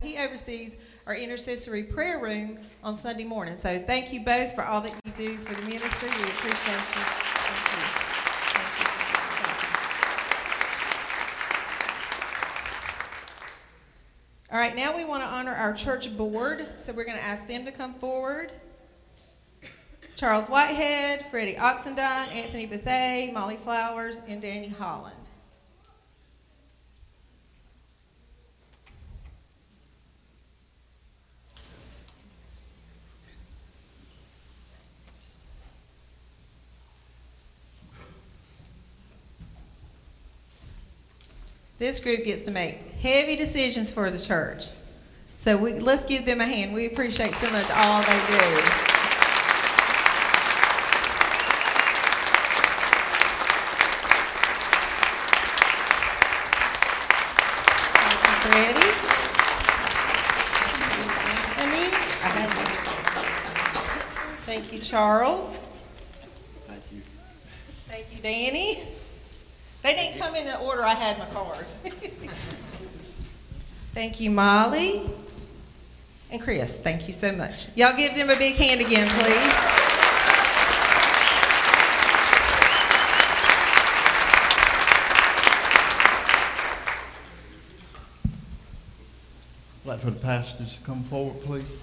[0.00, 0.76] He oversees
[1.08, 3.56] our intercessory prayer room on Sunday morning.
[3.56, 6.08] So thank you both for all that you do for the ministry.
[6.08, 7.02] We appreciate you.
[7.02, 7.82] Thank you.
[8.54, 8.78] Thank
[14.50, 14.54] you.
[14.54, 17.48] All right, now we want to honor our church board, so we're going to ask
[17.48, 18.52] them to come forward.
[20.14, 25.27] Charles Whitehead, Freddie Oxendine, Anthony Bethay, Molly Flowers, and Danny Holland.
[41.78, 44.66] This group gets to make heavy decisions for the church.
[45.36, 46.74] So we, let's give them a hand.
[46.74, 48.88] We appreciate so much all they do.
[64.48, 65.58] Thank you, Charles.
[66.66, 67.02] Thank you.
[67.86, 68.78] Thank you, Danny.
[69.82, 71.74] They didn't come in the order I had my cards.
[73.92, 75.02] Thank you, Molly.
[76.30, 77.74] And Chris, thank you so much.
[77.74, 79.54] Y'all give them a big hand again, please.
[89.82, 91.78] I'd like for the pastors to come forward, please.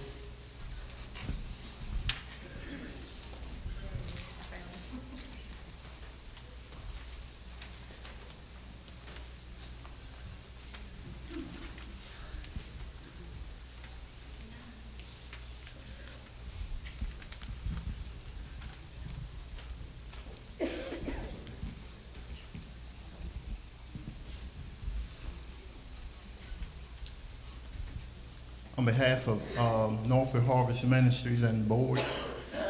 [28.85, 31.99] On behalf of um, Norfolk Harvest Ministries and board,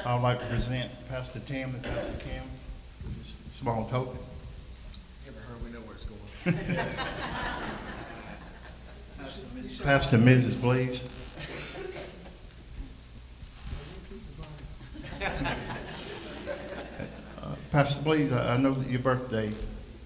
[0.05, 2.41] I'd like to present Pastor Tim and Pastor Kim,
[3.51, 4.17] small token.
[5.25, 6.55] Never heard, we know where it's going.
[9.83, 10.53] Pastor Mrs.
[10.53, 11.05] Blees.
[17.43, 19.51] Uh, Pastor Blees, I I know that your birthday,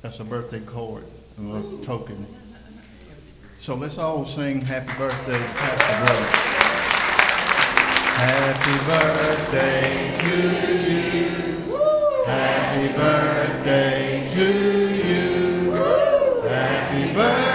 [0.02, 1.04] that's a birthday card,
[1.38, 2.26] a token.
[3.69, 6.34] So let's all sing happy birthday to Pastor Blees.
[8.17, 10.34] Happy birthday to
[10.89, 11.75] you.
[12.25, 14.47] Happy birthday to
[15.08, 15.71] you.
[16.49, 17.48] Happy birthday,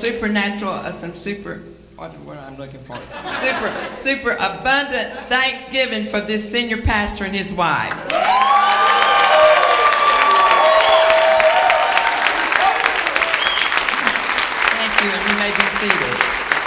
[0.00, 1.60] supernatural, uh, some super,
[1.96, 2.96] what word I'm looking for?
[3.34, 7.92] Super, super abundant thanksgiving for this senior pastor and his wife.
[14.72, 16.16] Thank you, and you may be seated.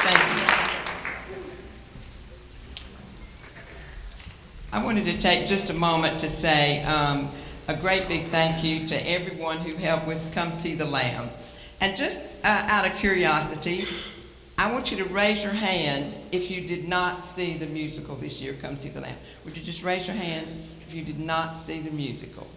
[0.06, 0.44] Thank you.
[4.72, 7.30] I wanted to take just a moment to say um,
[7.68, 11.30] a great big thank you to everyone who helped with Come See the Lamb.
[11.82, 13.82] And just uh, out of curiosity,
[14.58, 18.42] I want you to raise your hand if you did not see the musical this
[18.42, 19.16] year, Come See the Lamb.
[19.46, 20.48] Would you just raise your hand
[20.86, 22.48] if you did not see the musical?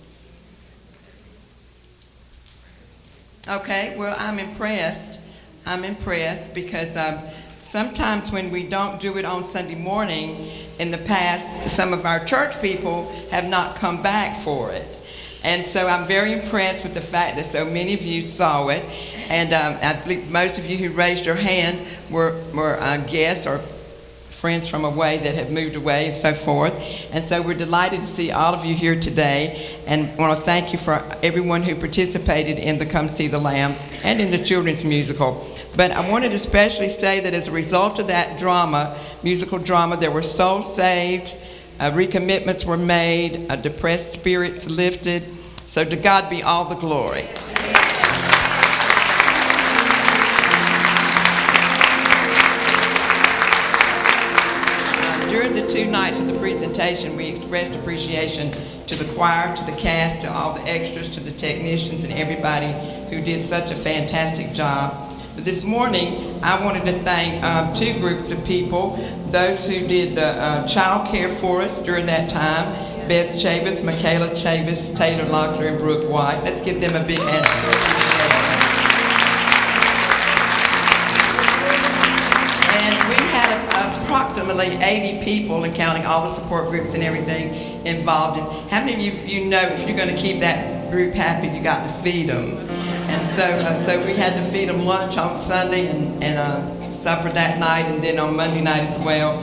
[3.49, 5.23] Okay, well, I'm impressed.
[5.65, 7.19] I'm impressed because um,
[7.63, 12.25] sometimes when we don't do it on Sunday morning, in the past, some of our
[12.25, 14.99] church people have not come back for it.
[15.45, 18.85] And so I'm very impressed with the fact that so many of you saw it.
[19.29, 23.47] And um, I believe most of you who raised your hand were, were uh, guests
[23.47, 23.61] or
[24.37, 26.75] friends from away that have moved away and so forth.
[27.13, 30.73] And so we're delighted to see all of you here today and want to thank
[30.73, 34.85] you for everyone who participated in the Come See the Lamb and in the children's
[34.85, 35.47] musical.
[35.77, 39.97] But I wanted to especially say that as a result of that drama, musical drama,
[39.97, 41.37] there were souls saved,
[41.81, 45.23] uh, recommitments were made, uh, depressed spirits lifted.
[45.67, 47.27] So to God be all the glory.
[47.29, 47.76] Uh,
[55.77, 58.51] two nights of the presentation, we expressed appreciation
[58.87, 62.73] to the choir, to the cast, to all the extras, to the technicians, and everybody
[63.11, 64.95] who did such a fantastic job.
[65.35, 70.15] But this morning, I wanted to thank um, two groups of people, those who did
[70.15, 72.65] the uh, child care for us during that time,
[73.07, 76.41] Beth Chavis, Michaela Chavis, Taylor Locklear, and Brooke White.
[76.43, 78.06] Let's give them a big hand.
[84.37, 88.39] Approximately 80 people, and counting all the support groups and everything involved.
[88.39, 91.49] And how many of you, you know if you're going to keep that group happy,
[91.49, 92.59] you got to feed them?
[93.09, 96.89] And so, uh, so we had to feed them lunch on Sunday and, and uh,
[96.89, 99.39] supper that night, and then on Monday night as well.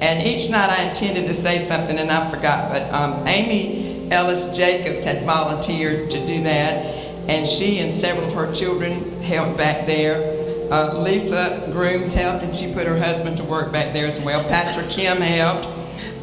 [0.00, 2.70] And each night I intended to say something, and I forgot.
[2.70, 6.84] But um, Amy Ellis Jacobs had volunteered to do that,
[7.28, 10.31] and she and several of her children helped back there.
[10.72, 14.42] Uh, Lisa Grooms helped, and she put her husband to work back there as well.
[14.44, 15.68] Pastor Kim helped.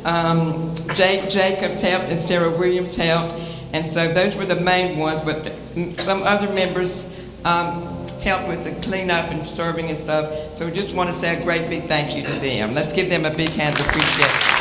[0.07, 3.35] Um, Jake Jacobs helped, and Sarah Williams helped.
[3.73, 7.05] And so those were the main ones, but the, some other members
[7.45, 7.83] um,
[8.23, 10.55] helped with the cleanup and serving and stuff.
[10.55, 12.73] So we just want to say a great big thank you to them.
[12.73, 14.59] Let's give them a big hand of appreciation.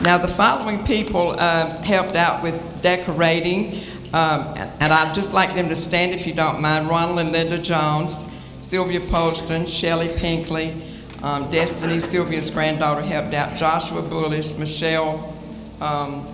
[0.00, 5.68] Now, the following people uh, helped out with decorating, um, and I'd just like them
[5.68, 6.88] to stand if you don't mind.
[6.88, 8.26] Ronald and Linda Jones,
[8.60, 10.74] Sylvia Poston, Shelley Pinkley,
[11.22, 13.56] um, Destiny, Sylvia's granddaughter, helped out.
[13.56, 15.34] Joshua Bullis, Michelle
[15.80, 16.26] um,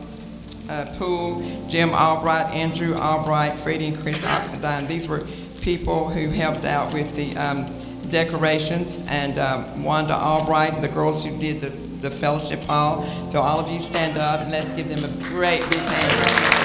[0.68, 4.86] uh, Poole, Jim Albright, Andrew Albright, Freddie and Chris Oxendine.
[4.86, 5.26] These were
[5.60, 7.66] people who helped out with the um,
[8.10, 13.04] decorations, and um, Wanda Albright, the girls who did the, the fellowship hall.
[13.26, 16.63] So all of you stand up and let's give them a great big hand.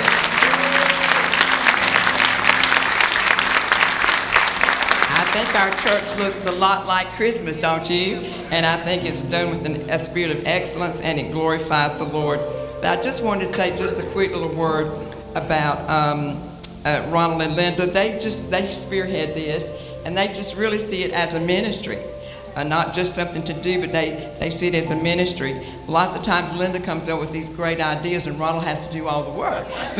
[5.44, 8.16] Think our church looks a lot like Christmas, don't you?
[8.52, 12.06] And I think it's done with an, a spirit of excellence and it glorifies the
[12.06, 12.40] Lord.
[12.82, 14.88] But I just wanted to say just a quick little word
[15.36, 16.42] about um,
[16.84, 17.86] uh, Ronald and Linda.
[17.86, 19.72] They just they spearhead this,
[20.06, 22.00] and they just really see it as a ministry.
[22.56, 25.60] Uh, not just something to do, but they, they see it as a ministry.
[25.88, 29.08] Lots of times Linda comes up with these great ideas and Ronald has to do
[29.08, 29.68] all the work.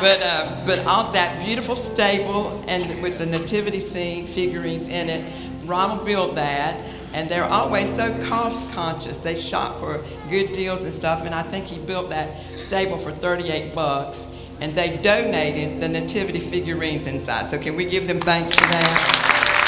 [0.00, 5.24] but uh, but all that beautiful stable and with the nativity scene figurines in it,
[5.64, 6.76] Ronald built that.
[7.12, 9.18] And they're always so cost conscious.
[9.18, 11.24] They shop for good deals and stuff.
[11.24, 14.32] And I think he built that stable for 38 bucks.
[14.60, 17.50] And they donated the nativity figurines inside.
[17.50, 19.59] So can we give them thanks for that?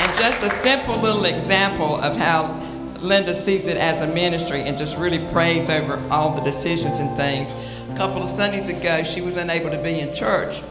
[0.00, 2.58] And just a simple little example of how
[3.00, 7.14] Linda sees it as a ministry and just really prays over all the decisions and
[7.18, 7.52] things.
[7.92, 10.62] A couple of Sundays ago, she was unable to be in church,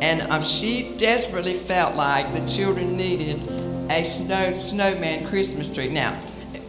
[0.00, 3.36] and um, she desperately felt like the children needed
[3.90, 5.90] a snow snowman Christmas tree.
[5.90, 6.18] Now,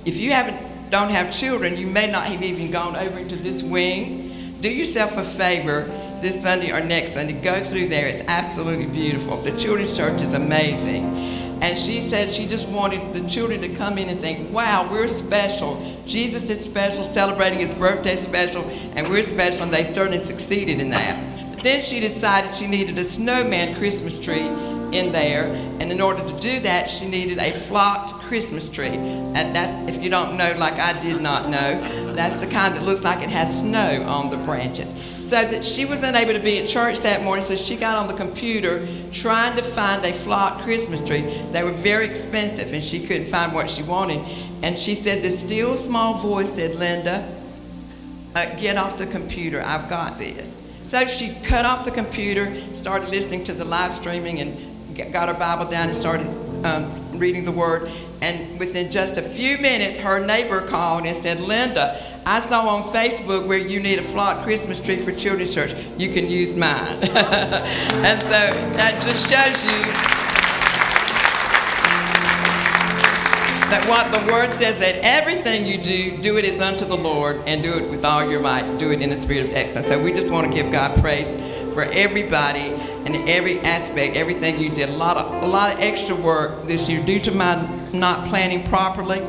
[0.04, 0.58] if you haven't
[0.90, 4.58] don't have children, you may not have even gone over into this wing.
[4.60, 5.84] Do yourself a favor
[6.20, 7.40] this Sunday or next Sunday.
[7.42, 8.08] Go through there.
[8.08, 9.38] It's absolutely beautiful.
[9.38, 11.39] The children's church is amazing.
[11.62, 15.08] And she said she just wanted the children to come in and think, wow, we're
[15.08, 15.82] special.
[16.06, 18.64] Jesus is special, celebrating his birthday special,
[18.96, 21.52] and we're special, and they certainly succeeded in that.
[21.52, 24.50] But then she decided she needed a snowman Christmas tree
[24.94, 25.46] in there,
[25.80, 28.88] and in order to do that, she needed a flocked Christmas tree.
[28.88, 32.84] And that's, if you don't know, like I did not know, that's the kind that
[32.84, 34.94] looks like it has snow on the branches.
[34.94, 38.08] So that she was unable to be at church that morning, so she got on
[38.08, 41.22] the computer trying to find a flocked Christmas tree.
[41.52, 44.22] They were very expensive, and she couldn't find what she wanted.
[44.64, 47.28] And she said, the still small voice said, Linda,
[48.36, 49.62] uh, get off the computer.
[49.62, 50.62] I've got this.
[50.84, 54.69] So she cut off the computer, started listening to the live streaming, and
[55.06, 56.28] got her Bible down and started
[56.66, 57.90] um, reading the Word.
[58.22, 62.84] And within just a few minutes, her neighbor called and said, Linda, I saw on
[62.84, 65.74] Facebook where you need a flocked Christmas tree for Children's Church.
[65.98, 66.72] You can use mine.
[67.02, 70.20] and so that just shows you
[73.70, 77.40] that what the word says that everything you do, do it as unto the Lord
[77.46, 78.78] and do it with all your might.
[78.78, 79.88] Do it in the spirit of excellence.
[79.88, 81.36] So we just want to give God praise
[81.74, 82.72] for everybody
[83.06, 84.90] and every aspect, everything you did.
[84.90, 87.56] A lot of a lot of extra work this year due to my
[87.94, 89.22] not planning properly.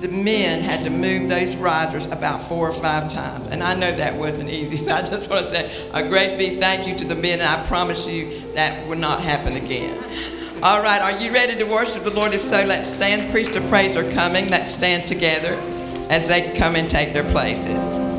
[0.00, 3.90] The men had to move those risers about four or five times, and I know
[3.96, 4.76] that wasn't easy.
[4.84, 7.48] So I just want to say a great big thank you to the men, and
[7.48, 9.96] I promise you that will not happen again.
[10.62, 12.32] All right, are you ready to worship the Lord?
[12.32, 13.30] If so, let's stand.
[13.30, 14.48] Priest of praise are coming.
[14.48, 15.54] Let's stand together
[16.10, 18.17] as they come and take their places.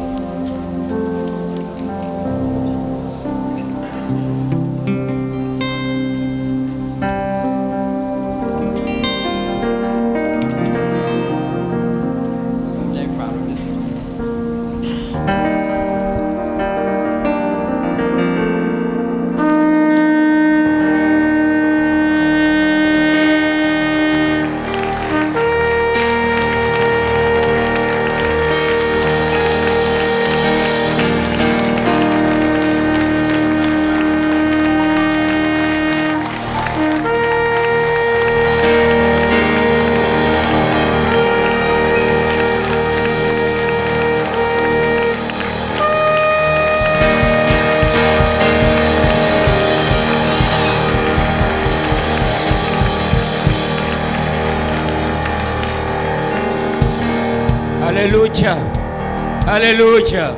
[59.69, 60.33] Aleluya.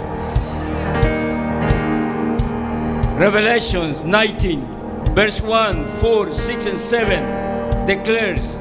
[3.17, 8.57] Revelations 19, verse 1, 4, 6, and 7 declares,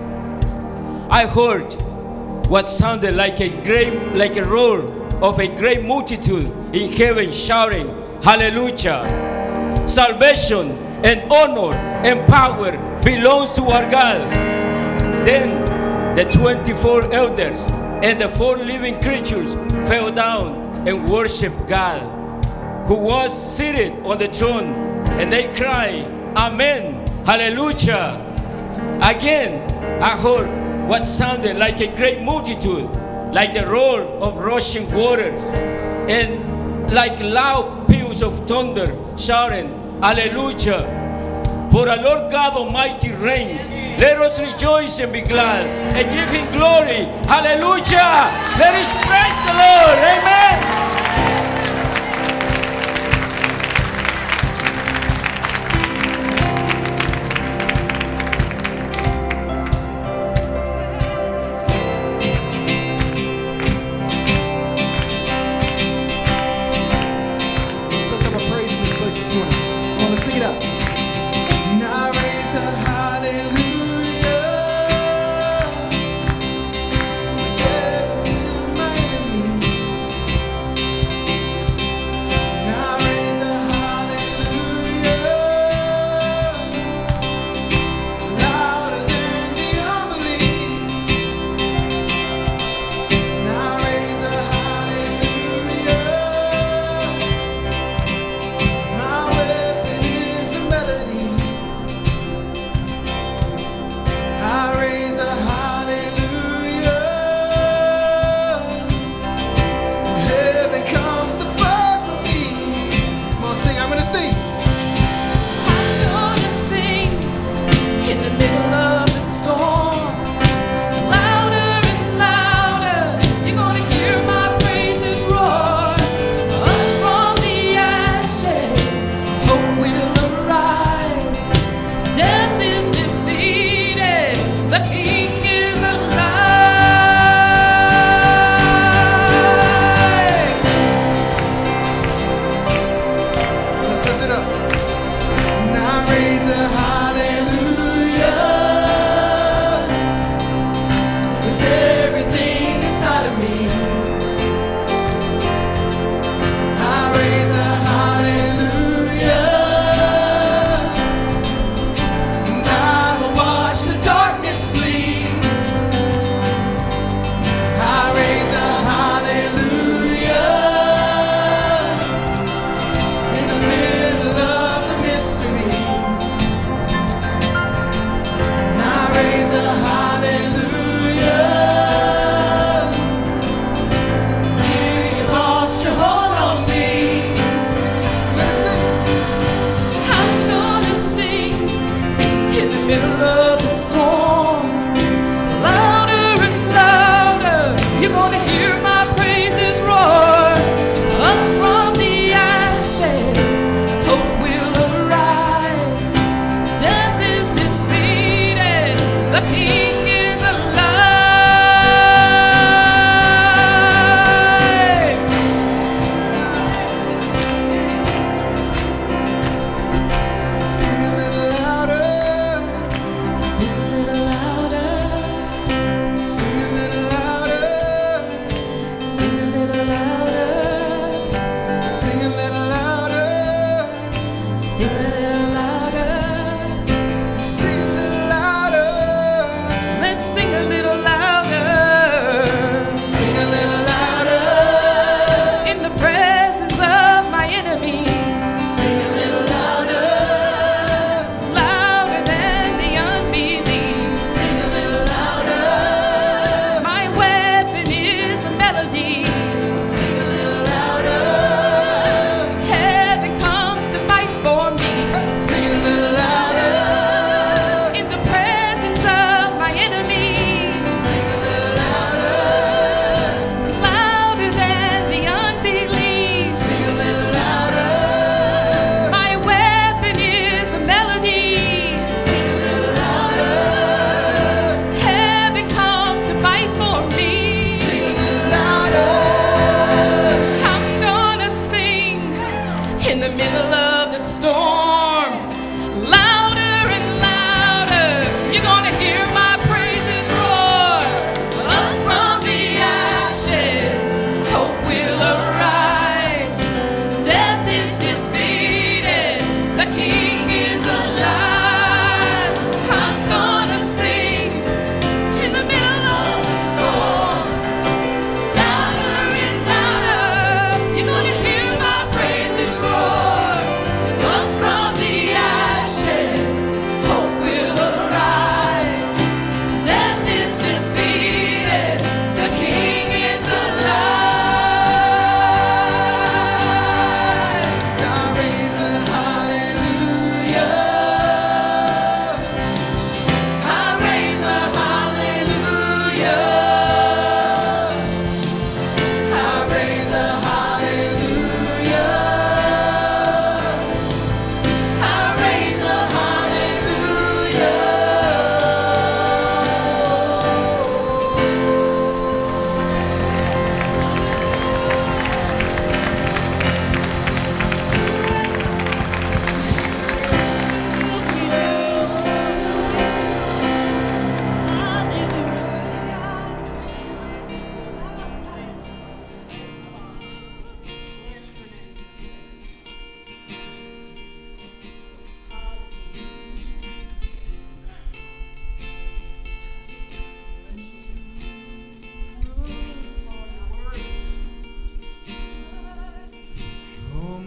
[1.10, 1.72] I heard
[2.48, 4.82] what sounded like a great, like a roar
[5.20, 7.88] of a great multitude in heaven shouting,
[8.22, 9.88] Hallelujah.
[9.88, 10.70] Salvation
[11.02, 11.74] and honor
[12.06, 12.70] and power
[13.02, 14.20] belongs to our God.
[15.26, 17.70] Then the 24 elders
[18.04, 19.54] and the four living creatures
[19.88, 22.00] fell down and worshiped God,
[22.86, 24.72] who was seated on the throne,
[25.20, 26.06] and they cried,
[26.36, 28.26] Amen, Hallelujah.
[29.02, 32.90] Again, I heard what sounded like a great multitude,
[33.32, 35.40] like the roar of rushing waters,
[36.08, 39.68] and like loud peals of thunder, shouting,
[40.02, 40.98] Hallelujah.
[41.70, 43.68] For the Lord God Almighty reigns.
[44.00, 47.04] Let us rejoice and be glad and give him glory.
[47.28, 48.32] Hallelujah.
[48.58, 49.98] Let us praise the Lord.
[49.98, 50.39] Amen.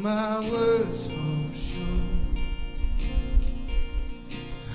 [0.03, 1.87] my words fall short.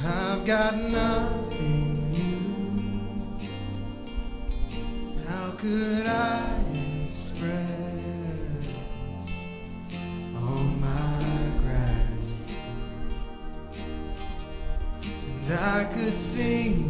[0.03, 3.39] I've got nothing new.
[5.29, 6.41] How could I
[7.05, 7.61] express
[10.35, 11.23] all my
[11.61, 12.57] gratitude?
[15.43, 16.88] And I could sing.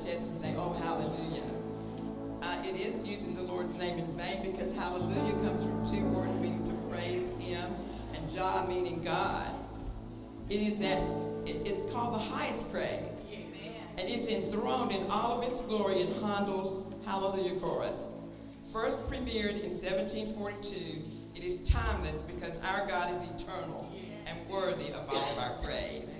[0.00, 1.44] chest and say, oh, hallelujah.
[2.42, 6.32] Uh, it is using the Lord's name in vain because hallelujah comes from two words
[6.40, 7.70] meaning to praise him
[8.14, 9.50] and Jah meaning God.
[10.48, 10.98] It is that,
[11.46, 13.28] it, it's called the highest praise.
[13.30, 13.74] Amen.
[13.98, 18.10] And it's enthroned in all of its glory in Handel's Hallelujah Chorus.
[18.72, 21.02] First premiered in 1742,
[21.36, 23.90] it is timeless because our God is eternal
[24.26, 26.19] and worthy of all of our praise.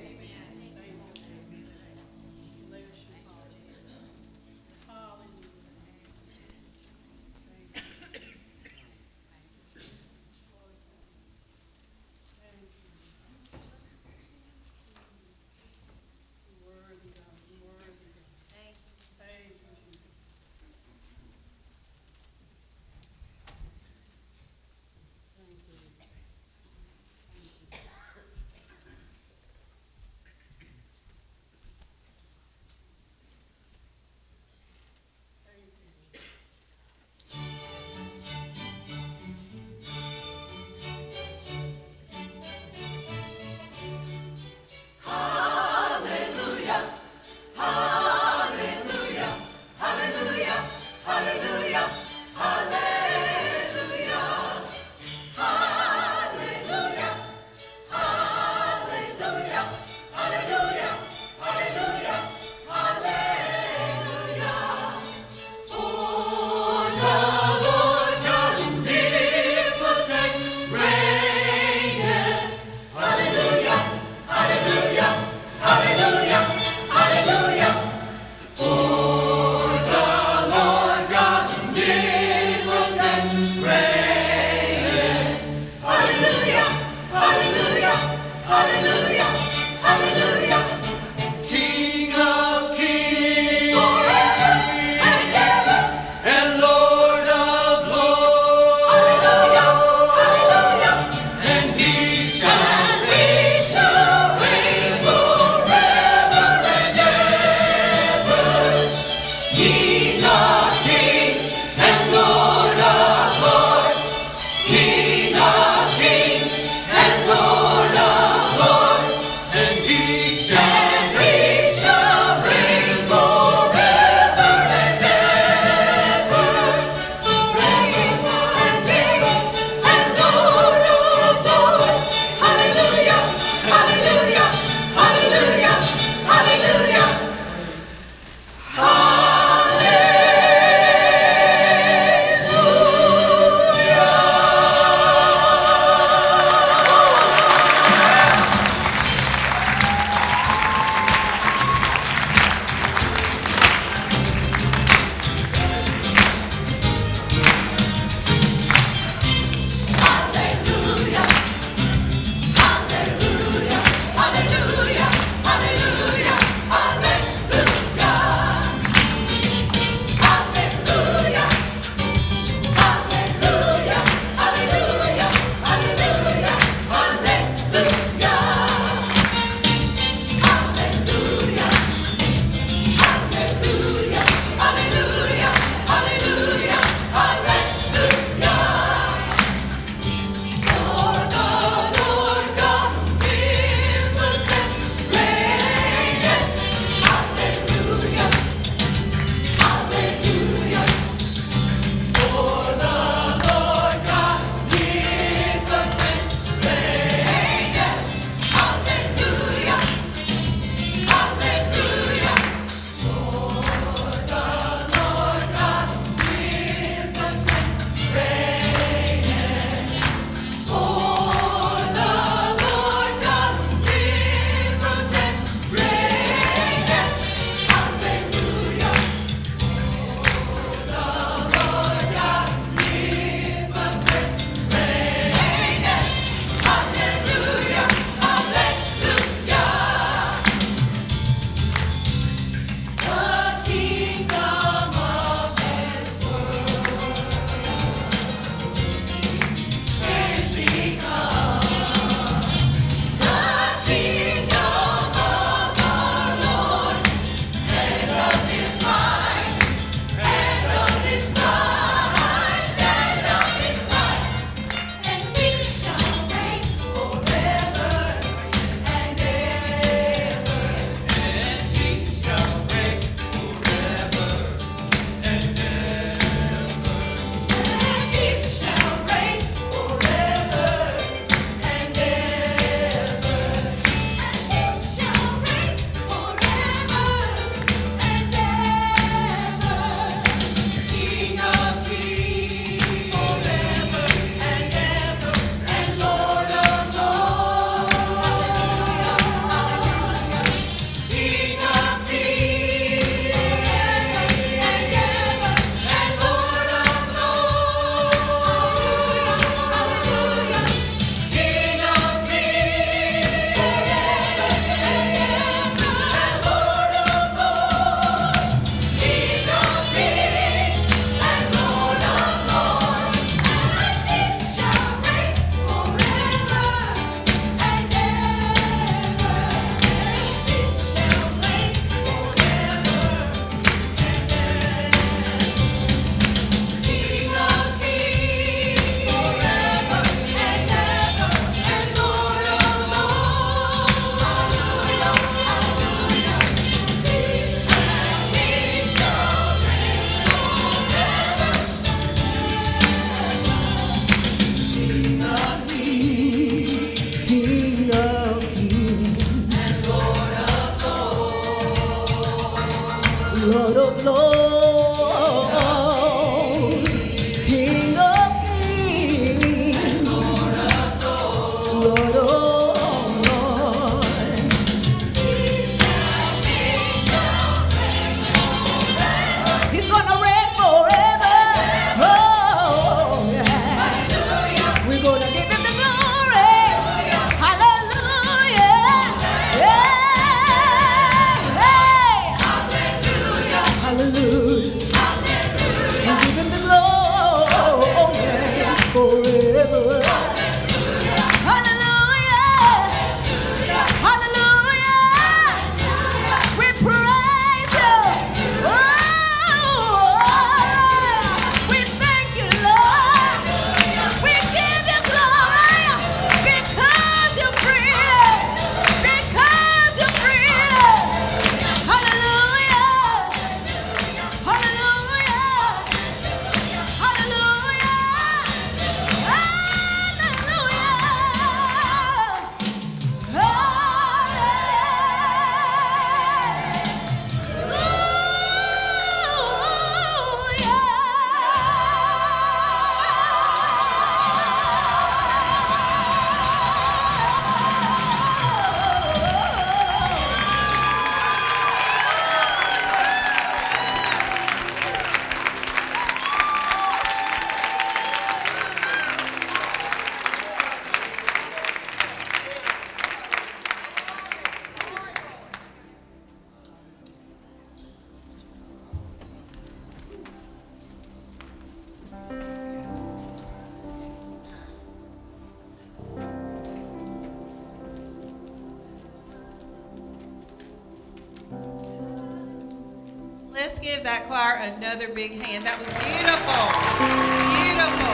[483.83, 485.65] Give that choir another big hand.
[485.65, 486.61] That was beautiful.
[487.01, 488.13] Beautiful.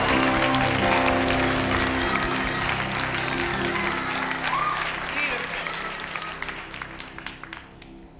[5.11, 5.57] Beautiful.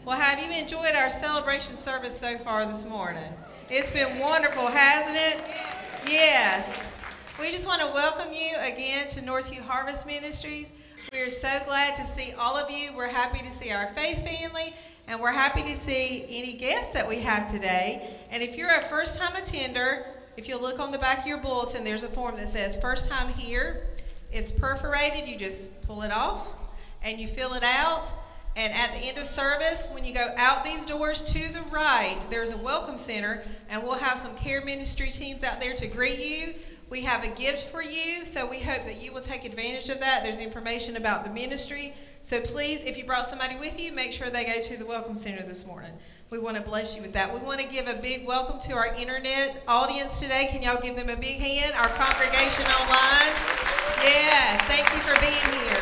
[0.06, 3.24] Well, have you enjoyed our celebration service so far this morning?
[3.70, 5.42] It's been wonderful, hasn't it?
[6.10, 6.92] Yes.
[7.40, 10.74] We just want to welcome you again to Northview Harvest Ministries.
[11.14, 12.96] We are so glad to see all of you.
[12.96, 14.74] We're happy to see our faith family,
[15.08, 18.16] and we're happy to see any guests that we have today.
[18.30, 20.06] And if you're a first time attender,
[20.36, 23.10] if you look on the back of your bulletin, there's a form that says first
[23.10, 23.88] time here.
[24.32, 26.48] It's perforated, you just pull it off
[27.04, 28.12] and you fill it out.
[28.58, 32.18] And at the end of service, when you go out these doors to the right,
[32.32, 36.18] there's a welcome center, and we'll have some care ministry teams out there to greet
[36.18, 36.56] you.
[36.90, 40.00] We have a gift for you, so we hope that you will take advantage of
[40.00, 40.24] that.
[40.24, 41.94] There's information about the ministry.
[42.28, 45.16] So please, if you brought somebody with you, make sure they go to the Welcome
[45.16, 45.94] Center this morning.
[46.30, 47.34] We want to bless you with that.
[47.34, 50.50] We want to give a big welcome to our internet audience today.
[50.52, 51.74] Can y'all give them a big hand?
[51.76, 53.32] Our congregation online.
[54.04, 55.80] Yes, thank you for being here.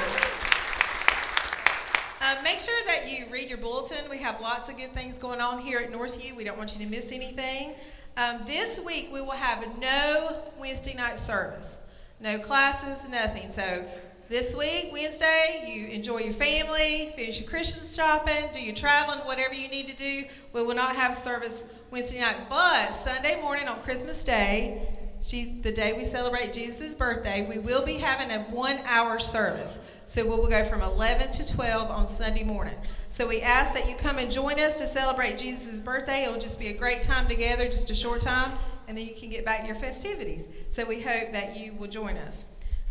[2.21, 4.07] Um, make sure that you read your bulletin.
[4.07, 6.35] We have lots of good things going on here at Northview.
[6.37, 7.73] We don't want you to miss anything.
[8.17, 11.79] Um, this week we will have no Wednesday night service,
[12.19, 13.49] no classes, nothing.
[13.49, 13.83] So
[14.28, 19.54] this week, Wednesday, you enjoy your family, finish your Christmas shopping, do your traveling, whatever
[19.54, 20.24] you need to do.
[20.51, 24.82] We will not have service Wednesday night, but Sunday morning on Christmas Day,
[25.21, 27.45] she's the day we celebrate Jesus' birthday.
[27.47, 29.78] We will be having a one-hour service.
[30.08, 32.75] So we will go from 11 to 12 on Sunday morning.
[33.09, 36.24] So we ask that you come and join us to celebrate Jesus' birthday.
[36.24, 38.51] It will just be a great time together, just a short time,
[38.87, 40.47] and then you can get back to your festivities.
[40.71, 42.45] So we hope that you will join us.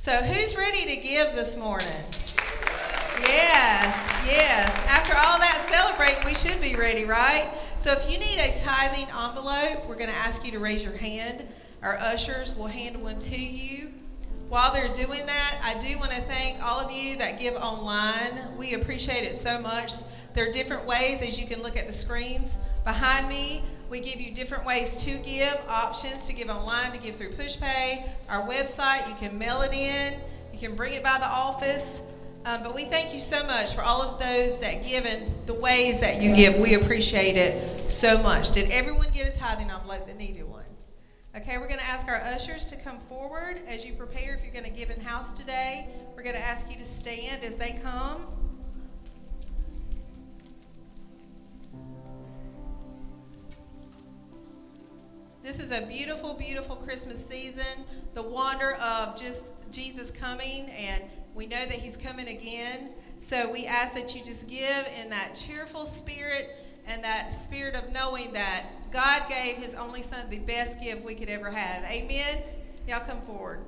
[0.05, 1.89] So who's ready to give this morning?
[3.23, 4.69] Yes, yes.
[4.87, 7.51] After all that celebrate, we should be ready, right?
[7.79, 10.95] So if you need a tithing envelope, we're going to ask you to raise your
[10.95, 11.47] hand.
[11.83, 13.93] Our ushers will hand one to you.
[14.51, 18.59] While they're doing that, I do want to thank all of you that give online.
[18.59, 19.93] We appreciate it so much.
[20.35, 23.63] There are different ways, as you can look at the screens behind me.
[23.91, 28.09] We give you different ways to give, options to give online, to give through PushPay,
[28.29, 29.09] our website.
[29.09, 30.21] You can mail it in,
[30.53, 32.03] you can bring it by the office.
[32.47, 35.55] Um, but we thank you so much for all of those that give and the
[35.55, 36.59] ways that you give.
[36.59, 38.51] We appreciate it so much.
[38.51, 40.65] Did everyone get a tithing envelope that needed one?
[41.37, 44.35] Okay, we're going to ask our ushers to come forward as you prepare.
[44.35, 47.45] If you're going to give in house today, we're going to ask you to stand
[47.45, 48.27] as they come.
[55.45, 57.85] This is a beautiful, beautiful Christmas season.
[58.15, 61.05] The wonder of just Jesus coming, and
[61.35, 62.93] we know that He's coming again.
[63.19, 66.57] So we ask that you just give in that cheerful spirit
[66.87, 71.15] and that spirit of knowing that God gave His only Son the best gift we
[71.15, 71.85] could ever have.
[71.91, 72.39] Amen.
[72.89, 73.67] Y'all come forward.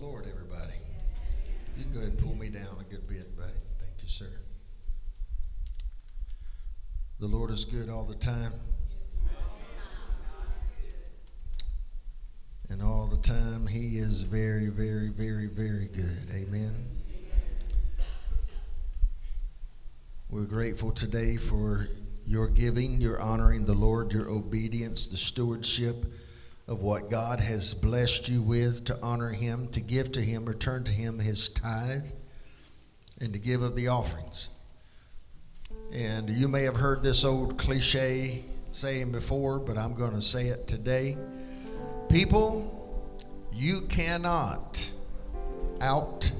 [0.00, 0.72] Lord, everybody.
[1.76, 3.52] You can go ahead and pull me down a good bit, buddy.
[3.78, 4.30] Thank you, sir.
[7.18, 8.52] The Lord is good all the time.
[12.70, 16.30] And all the time, He is very, very, very, very good.
[16.34, 16.72] Amen.
[20.30, 21.88] We're grateful today for
[22.24, 26.06] your giving, your honoring the Lord, your obedience, the stewardship
[26.70, 30.84] of what God has blessed you with to honor Him, to give to Him, return
[30.84, 32.06] to Him His tithe,
[33.20, 34.50] and to give of the offerings.
[35.92, 40.46] And you may have heard this old cliche saying before, but I'm going to say
[40.46, 41.16] it today.
[42.08, 43.08] People,
[43.52, 44.92] you cannot
[45.80, 46.30] out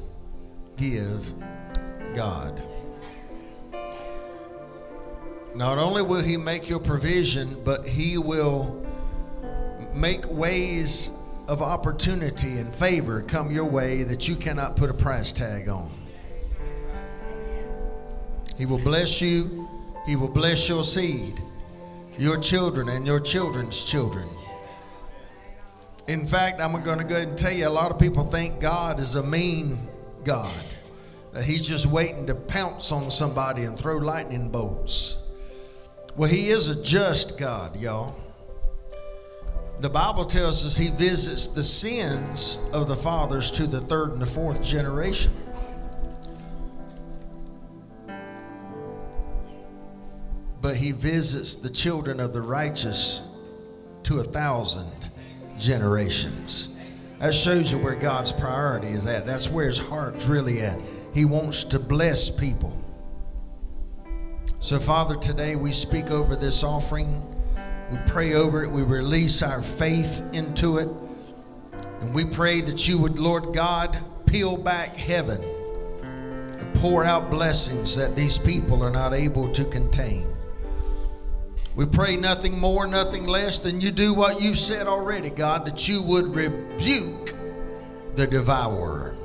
[0.77, 1.35] give
[2.15, 2.62] God.
[5.57, 8.80] Not only will He make your provision, but He will
[9.94, 11.16] make ways
[11.48, 15.90] of opportunity and favor come your way that you cannot put a price tag on.
[18.56, 19.68] He will bless you,
[20.06, 21.40] He will bless your seed,
[22.18, 24.28] your children, and your children's children.
[26.08, 28.60] In fact, I'm going to go ahead and tell you a lot of people think
[28.60, 29.78] God is a mean
[30.24, 30.64] God,
[31.32, 35.24] that He's just waiting to pounce on somebody and throw lightning bolts.
[36.16, 38.16] Well, He is a just God, y'all.
[39.81, 44.20] The Bible tells us He visits the sins of the fathers to the third and
[44.20, 45.32] the fourth generation.
[50.61, 53.27] But He visits the children of the righteous
[54.02, 55.11] to a thousand
[55.59, 56.78] generations.
[57.19, 59.27] That shows you where God's priority is at.
[59.27, 60.78] That's where His heart's really at.
[61.15, 62.77] He wants to bless people.
[64.59, 67.30] So, Father, today we speak over this offering.
[67.90, 68.70] We pray over it.
[68.70, 70.88] We release our faith into it.
[72.00, 73.96] And we pray that you would, Lord God,
[74.26, 75.42] peel back heaven
[76.02, 80.26] and pour out blessings that these people are not able to contain.
[81.76, 85.88] We pray nothing more, nothing less than you do what you've said already, God, that
[85.88, 87.32] you would rebuke
[88.14, 89.16] the devourer.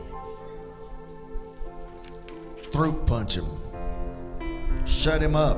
[2.71, 3.45] Throat punch him.
[4.85, 5.57] Shut him up.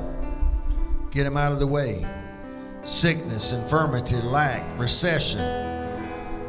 [1.10, 2.04] Get him out of the way.
[2.88, 5.40] Sickness, infirmity, lack, recession.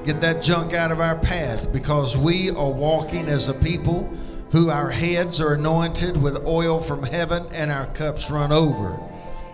[0.05, 4.09] Get that junk out of our path because we are walking as a people
[4.53, 8.97] who our heads are anointed with oil from heaven and our cups run over.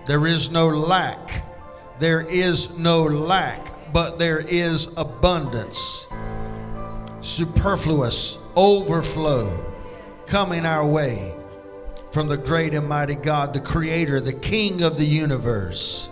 [0.06, 1.44] There is no lack.
[1.98, 6.07] There is no lack, but there is abundance.
[7.22, 9.74] Superfluous overflow
[10.28, 11.34] coming our way
[12.12, 16.12] from the great and mighty God, the Creator, the King of the universe.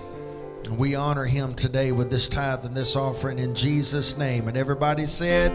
[0.70, 4.48] We honor Him today with this tithe and this offering in Jesus' name.
[4.48, 5.52] And everybody said,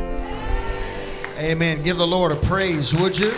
[1.39, 1.83] Amen.
[1.83, 3.31] Give the Lord a praise, would you?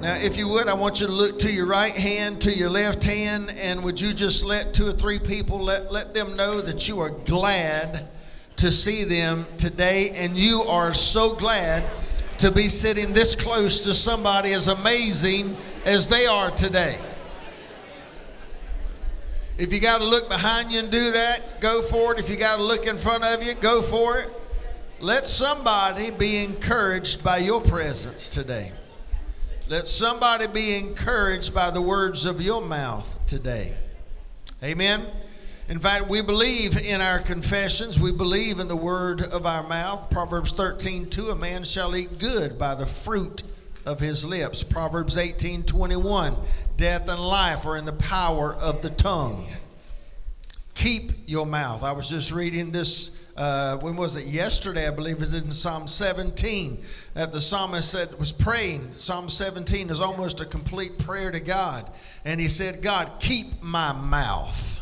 [0.00, 2.70] Now, if you would, I want you to look to your right hand, to your
[2.70, 6.60] left hand, and would you just let two or three people let, let them know
[6.60, 8.08] that you are glad
[8.56, 11.84] to see them today, and you are so glad
[12.40, 15.54] to be sitting this close to somebody as amazing
[15.84, 16.98] as they are today.
[19.58, 22.18] If you got to look behind you and do that, go for it.
[22.18, 24.30] If you got to look in front of you, go for it.
[25.00, 28.72] Let somebody be encouraged by your presence today.
[29.68, 33.76] Let somebody be encouraged by the words of your mouth today.
[34.64, 35.02] Amen.
[35.70, 38.00] In fact, we believe in our confessions.
[38.00, 40.10] We believe in the word of our mouth.
[40.10, 43.44] Proverbs 13, 2, a man shall eat good by the fruit
[43.86, 44.64] of his lips.
[44.64, 46.34] Proverbs 18, 21,
[46.76, 49.46] death and life are in the power of the tongue.
[50.74, 51.84] Keep your mouth.
[51.84, 54.26] I was just reading this, uh, when was it?
[54.26, 56.78] Yesterday, I believe, is in Psalm 17.
[57.14, 58.90] That the psalmist said was praying.
[58.90, 61.88] Psalm 17 is almost a complete prayer to God.
[62.24, 64.79] And he said, God, keep my mouth.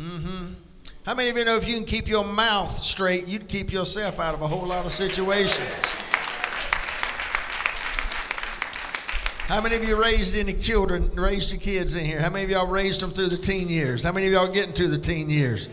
[0.00, 0.54] Mm-hmm.
[1.04, 4.18] How many of you know if you can keep your mouth straight, you'd keep yourself
[4.18, 5.96] out of a whole lot of situations?
[9.46, 12.18] How many of you raised any children, raised your kids in here?
[12.18, 14.02] How many of y'all raised them through the teen years?
[14.02, 15.68] How many of y'all getting to the teen years?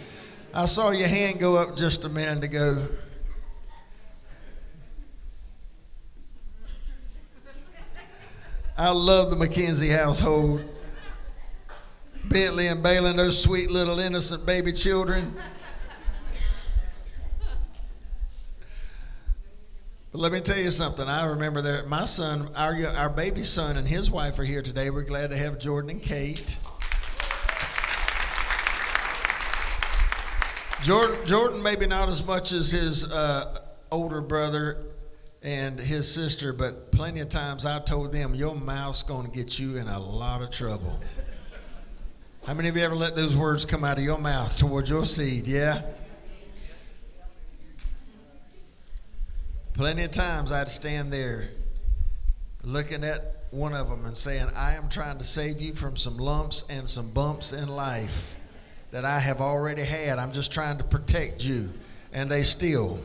[0.53, 2.85] I saw your hand go up just a minute ago.
[8.77, 10.63] I love the McKenzie household.
[12.29, 15.33] Bentley and Balin, those sweet little innocent baby children.
[20.11, 21.07] But let me tell you something.
[21.07, 24.89] I remember that my son, our, our baby son, and his wife are here today.
[24.89, 26.57] We're glad to have Jordan and Kate.
[30.81, 33.57] Jordan, Jordan, maybe not as much as his uh,
[33.91, 34.85] older brother
[35.43, 39.59] and his sister, but plenty of times I told them, your mouth's going to get
[39.59, 40.99] you in a lot of trouble.
[42.47, 45.03] How many of you ever let those words come out of your mouth towards your
[45.03, 45.45] seed?
[45.45, 45.81] Yeah?
[49.73, 51.49] Plenty of times I'd stand there
[52.63, 53.19] looking at
[53.51, 56.87] one of them and saying, I am trying to save you from some lumps and
[56.87, 58.37] some bumps in life
[58.91, 60.17] that I have already had.
[60.17, 61.73] I'm just trying to protect you.
[62.13, 62.97] And they still.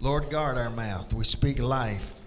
[0.00, 1.14] Lord, guard our mouth.
[1.14, 2.19] We speak life.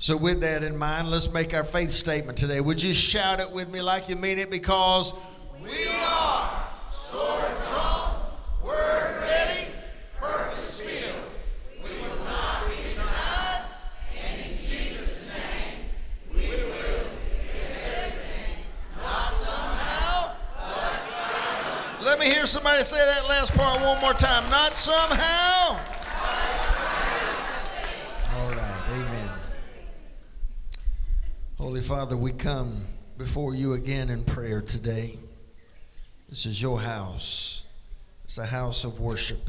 [0.00, 2.60] So, with that in mind, let's make our faith statement today.
[2.60, 4.48] Would you shout it with me like you mean it?
[4.48, 5.12] Because
[5.60, 8.14] we are sword drawn,
[8.62, 9.66] word ready,
[10.14, 11.20] purpose filled.
[11.82, 13.64] We will not be denied.
[14.22, 15.90] And in Jesus' name,
[16.32, 17.04] we will
[17.52, 18.62] get everything.
[19.02, 20.36] Not somehow.
[22.04, 24.48] Let me hear somebody say that last part one more time.
[24.48, 25.80] Not somehow.
[28.38, 29.34] All right, amen.
[31.58, 32.72] Holy Father, we come
[33.18, 35.18] before you again in prayer today.
[36.28, 37.66] This is your house.
[38.22, 39.40] It's a house of worship.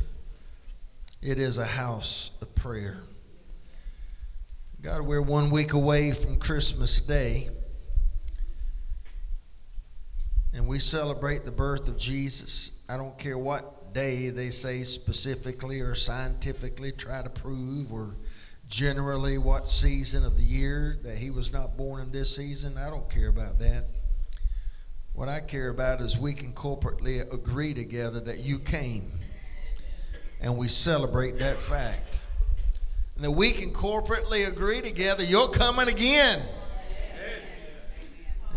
[1.22, 3.04] It is a house of prayer.
[4.82, 7.48] God, we're one week away from Christmas Day.
[10.56, 12.84] And we celebrate the birth of Jesus.
[12.90, 18.16] I don't care what day they say specifically or scientifically try to prove or
[18.70, 22.78] generally what season of the year that he was not born in this season.
[22.78, 23.86] I don't care about that.
[25.14, 29.04] What I care about is we can corporately agree together that you came
[30.40, 32.20] and we celebrate that fact.
[33.16, 36.40] And that we can corporately agree together you're coming again.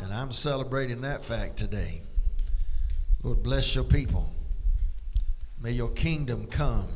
[0.03, 2.03] And I'm celebrating that fact today.
[3.23, 4.31] Lord, bless your people.
[5.61, 6.87] May your kingdom come.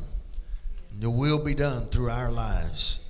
[0.99, 3.06] Your will be done through our lives.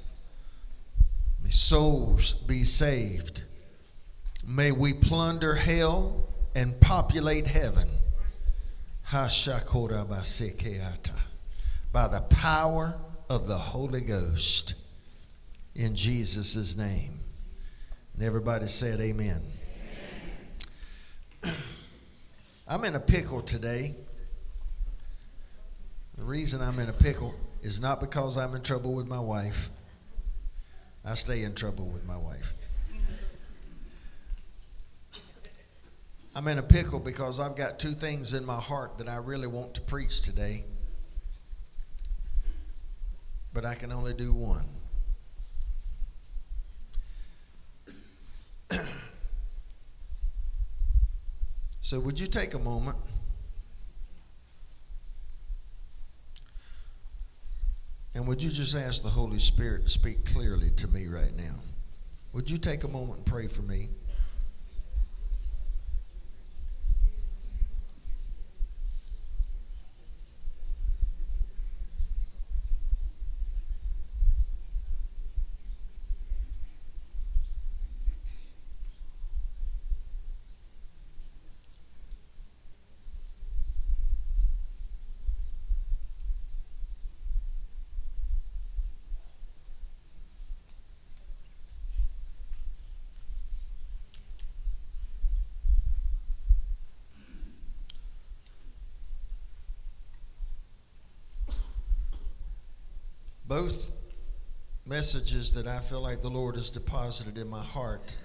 [1.43, 3.43] May souls be saved.
[4.45, 7.87] May we plunder hell and populate heaven.
[11.93, 12.99] By the power
[13.29, 14.75] of the Holy Ghost.
[15.75, 17.19] In Jesus' name.
[18.15, 19.41] And everybody said, Amen.
[22.67, 23.95] I'm in a pickle today.
[26.17, 29.69] The reason I'm in a pickle is not because I'm in trouble with my wife.
[31.07, 32.53] I stay in trouble with my wife.
[36.35, 39.47] I'm in a pickle because I've got two things in my heart that I really
[39.47, 40.65] want to preach today,
[43.53, 44.65] but I can only do one.
[51.79, 52.97] so, would you take a moment?
[58.13, 61.55] And would you just ask the Holy Spirit to speak clearly to me right now?
[62.33, 63.89] Would you take a moment and pray for me?
[103.47, 103.93] both
[105.07, 108.17] messages that I feel like the Lord has deposited in my heart.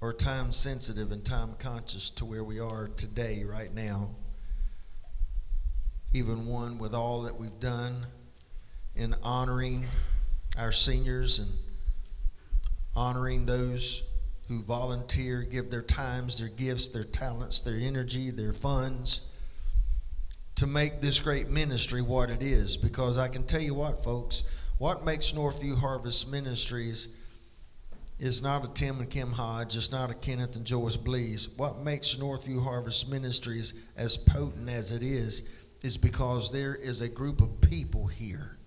[0.00, 4.08] Are time sensitive and time conscious to where we are today, right now.
[6.14, 7.94] Even one with all that we've done
[8.96, 9.84] in honoring
[10.58, 11.50] our seniors and
[12.96, 14.04] honoring those
[14.48, 19.27] who volunteer, give their times, their gifts, their talents, their energy, their funds
[20.58, 22.76] to make this great ministry what it is.
[22.76, 24.42] Because I can tell you what, folks,
[24.78, 27.10] what makes Northview Harvest Ministries
[28.18, 31.56] is not a Tim and Kim Hodge, it's not a Kenneth and Joyce Blees.
[31.56, 35.48] What makes Northview Harvest Ministries as potent as it is,
[35.82, 38.58] is because there is a group of people here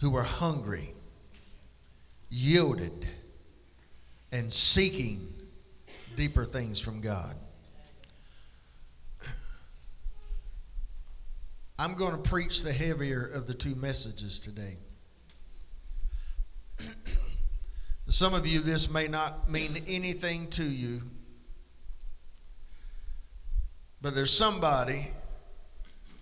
[0.00, 0.94] who are hungry,
[2.28, 3.06] yielded,
[4.32, 5.20] and seeking
[6.16, 7.36] deeper things from God.
[11.82, 14.76] I'm going to preach the heavier of the two messages today.
[18.08, 21.00] Some of you, this may not mean anything to you,
[24.00, 25.08] but there's somebody,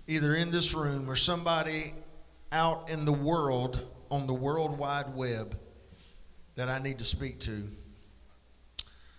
[0.09, 1.93] either in this room or somebody
[2.53, 5.55] out in the world, on the World Wide Web,
[6.55, 7.69] that I need to speak to.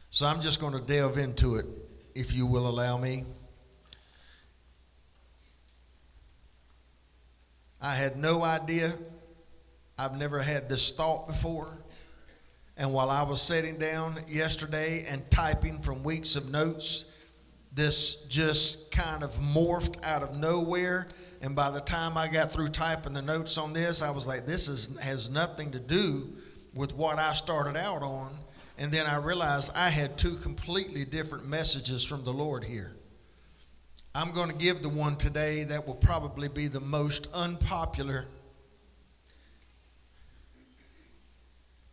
[0.09, 1.67] So I'm just going to delve into it,
[2.15, 3.25] if you will allow me.
[7.81, 8.89] I had no idea.
[9.97, 11.77] I've never had this thought before.
[12.77, 17.05] And while I was sitting down yesterday and typing from weeks of notes,
[17.73, 21.07] this just kind of morphed out of nowhere.
[21.41, 24.45] And by the time I got through typing the notes on this, I was like,
[24.45, 26.29] this is, has nothing to do
[26.75, 28.31] with what I started out on.
[28.77, 32.95] And then I realized I had two completely different messages from the Lord here.
[34.13, 38.25] I'm going to give the one today that will probably be the most unpopular,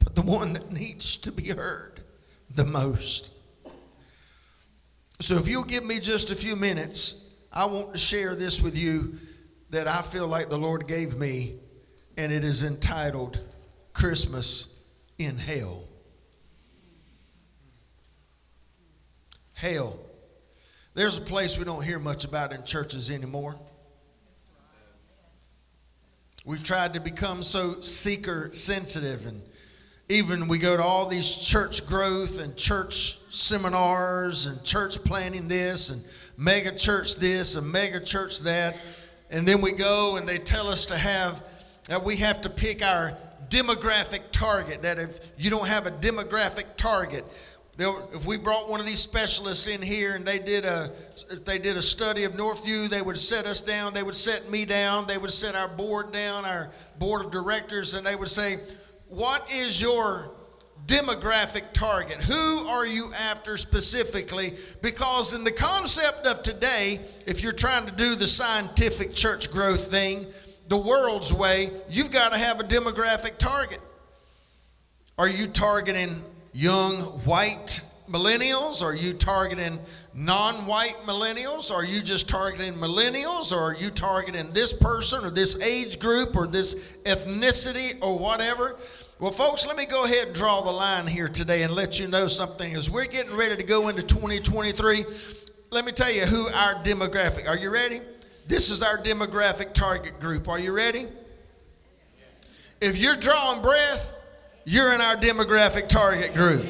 [0.00, 2.00] but the one that needs to be heard
[2.54, 3.32] the most.
[5.20, 8.76] So, if you'll give me just a few minutes, I want to share this with
[8.76, 9.14] you
[9.70, 11.54] that I feel like the Lord gave me,
[12.16, 13.40] and it is entitled
[13.92, 14.82] Christmas
[15.18, 15.84] in Hell.
[19.54, 19.98] Hell.
[20.98, 23.56] There's a place we don't hear much about in churches anymore.
[26.44, 29.40] We've tried to become so seeker sensitive, and
[30.08, 35.90] even we go to all these church growth and church seminars and church planning this
[35.90, 36.04] and
[36.36, 38.76] mega church this and mega church that.
[39.30, 41.44] And then we go and they tell us to have,
[41.88, 43.12] that we have to pick our
[43.50, 44.82] demographic target.
[44.82, 47.22] That if you don't have a demographic target,
[47.78, 50.88] if we brought one of these specialists in here and they did a
[51.30, 54.50] if they did a study of Northview, they would set us down, they would set
[54.50, 58.28] me down, they would set our board down, our board of directors, and they would
[58.28, 58.56] say,
[59.08, 60.32] What is your
[60.86, 62.16] demographic target?
[62.16, 64.52] Who are you after specifically?
[64.82, 69.90] Because in the concept of today, if you're trying to do the scientific church growth
[69.90, 70.26] thing,
[70.68, 73.78] the world's way, you've got to have a demographic target.
[75.18, 76.14] Are you targeting
[76.52, 76.94] young
[77.24, 78.82] white millennials?
[78.82, 79.78] Are you targeting
[80.14, 81.70] non white millennials?
[81.70, 83.52] Are you just targeting millennials?
[83.52, 88.76] Or are you targeting this person or this age group or this ethnicity or whatever?
[89.20, 92.06] Well, folks, let me go ahead and draw the line here today and let you
[92.06, 92.72] know something.
[92.74, 95.04] As we're getting ready to go into 2023,
[95.70, 97.48] let me tell you who our demographic.
[97.48, 97.98] Are you ready?
[98.46, 100.48] This is our demographic target group.
[100.48, 101.06] Are you ready?
[102.80, 104.17] If you're drawing breath,
[104.68, 106.66] you're in our demographic target group.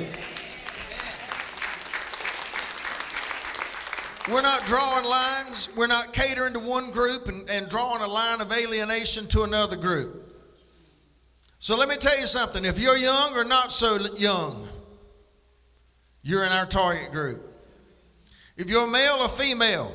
[4.32, 5.68] We're not drawing lines.
[5.76, 9.74] We're not catering to one group and, and drawing a line of alienation to another
[9.74, 10.32] group.
[11.58, 12.64] So let me tell you something.
[12.64, 14.68] If you're young or not so young,
[16.22, 17.42] you're in our target group.
[18.56, 19.92] If you're male or female,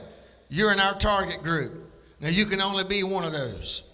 [0.49, 1.71] you're in our target group.
[2.19, 3.93] Now, you can only be one of those.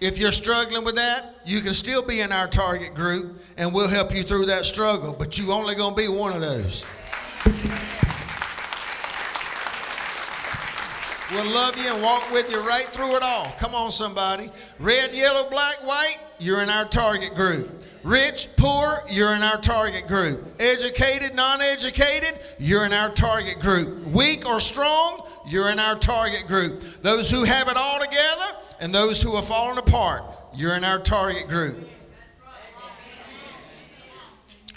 [0.00, 3.88] If you're struggling with that, you can still be in our target group and we'll
[3.88, 6.86] help you through that struggle, but you only going to be one of those.
[11.32, 13.54] We'll love you and walk with you right through it all.
[13.58, 14.48] Come on, somebody.
[14.78, 17.84] Red, yellow, black, white, you're in our target group.
[18.04, 20.40] Rich, poor, you're in our target group.
[20.60, 24.06] Educated, non educated, you're in our target group.
[24.06, 26.80] Weak or strong, you're in our target group.
[27.02, 30.22] Those who have it all together, and those who have fallen apart,
[30.54, 31.88] you're in our target group.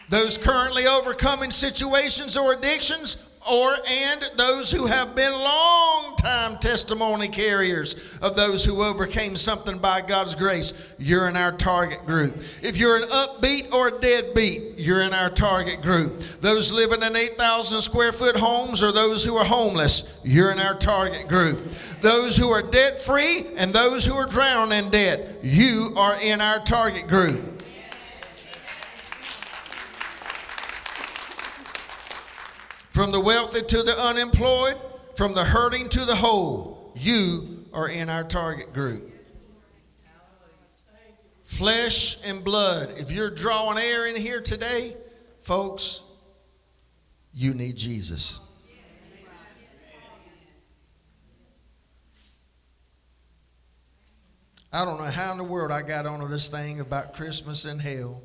[0.09, 7.27] Those currently overcoming situations or addictions, or and those who have been long time testimony
[7.27, 12.37] carriers of those who overcame something by God's grace, you're in our target group.
[12.61, 16.19] If you're an upbeat or a deadbeat, you're in our target group.
[16.41, 20.77] Those living in 8,000 square foot homes or those who are homeless, you're in our
[20.77, 21.71] target group.
[22.01, 26.41] Those who are debt free and those who are drowning in debt, you are in
[26.41, 27.50] our target group.
[32.91, 34.75] From the wealthy to the unemployed,
[35.15, 39.09] from the hurting to the whole, you are in our target group.
[41.45, 42.93] Flesh and blood.
[42.97, 44.93] If you're drawing air in here today,
[45.39, 46.03] folks,
[47.33, 48.41] you need Jesus.
[54.73, 57.81] I don't know how in the world I got onto this thing about Christmas and
[57.81, 58.21] hell.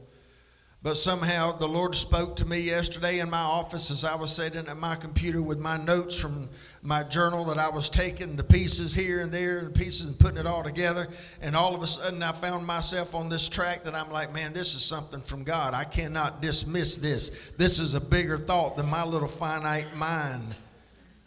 [0.87, 4.69] But somehow the Lord spoke to me yesterday in my office as I was sitting
[4.69, 6.49] at my computer with my notes from
[6.81, 10.39] my journal that I was taking the pieces here and there, the pieces and putting
[10.39, 11.09] it all together.
[11.43, 14.53] And all of a sudden I found myself on this track that I'm like, man,
[14.53, 15.75] this is something from God.
[15.75, 17.51] I cannot dismiss this.
[17.59, 20.57] This is a bigger thought than my little finite mind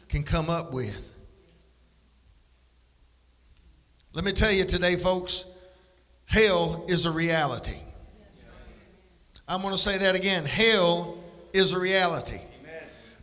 [0.07, 1.11] can come up with.
[4.13, 5.43] Let me tell you today, folks,
[6.27, 7.75] hell is a reality.
[9.49, 10.45] I'm going to say that again.
[10.45, 11.17] Hell
[11.53, 12.37] is a reality.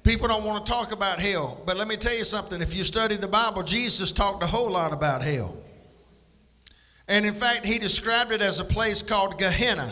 [0.03, 2.61] People don't want to talk about hell, but let me tell you something.
[2.61, 5.57] If you study the Bible, Jesus talked a whole lot about hell.
[7.09, 9.89] And in fact, he described it as a place called Gehenna.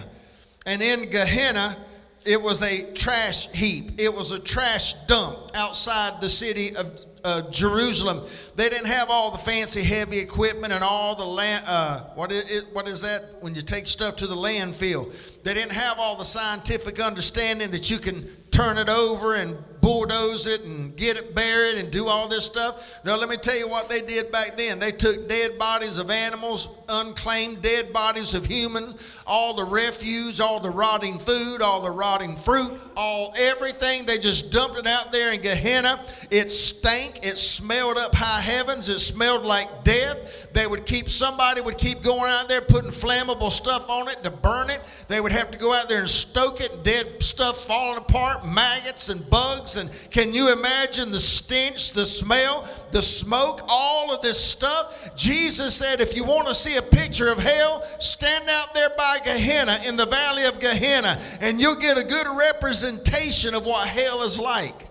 [0.66, 1.76] And in Gehenna,
[2.24, 7.50] it was a trash heap, it was a trash dump outside the city of uh,
[7.50, 8.20] Jerusalem.
[8.56, 11.64] They didn't have all the fancy heavy equipment and all the land.
[11.66, 15.12] Uh, what, is, what is that when you take stuff to the landfill?
[15.44, 20.46] They didn't have all the scientific understanding that you can turn it over and bulldoze
[20.46, 23.00] it and get it buried and do all this stuff.
[23.04, 24.78] Now, let me tell you what they did back then.
[24.78, 30.60] They took dead bodies of animals, unclaimed dead bodies of humans, all the refuse, all
[30.60, 34.04] the rotting food, all the rotting fruit, all everything.
[34.06, 36.00] They just dumped it out there in Gehenna.
[36.30, 37.18] It stank.
[37.18, 38.88] It smelled up high heavens.
[38.88, 40.52] It smelled like death.
[40.52, 44.30] They would keep somebody would keep going out there putting flammable stuff on it to
[44.30, 44.80] burn it.
[45.08, 49.08] They would have to go out there and stoke it, dead stuff falling apart, maggots
[49.08, 49.76] and bugs.
[49.76, 55.14] And can you imagine the stench, the smell, the smoke, all of this stuff?
[55.16, 59.18] Jesus said, if you want to see a picture of hell, stand out there by
[59.24, 64.22] Gehenna in the valley of Gehenna, and you'll get a good representation of what hell
[64.22, 64.86] is like.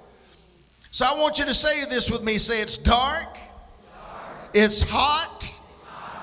[0.92, 2.38] So I want you to say this with me.
[2.38, 3.38] Say it's dark,
[4.54, 5.50] it's hot,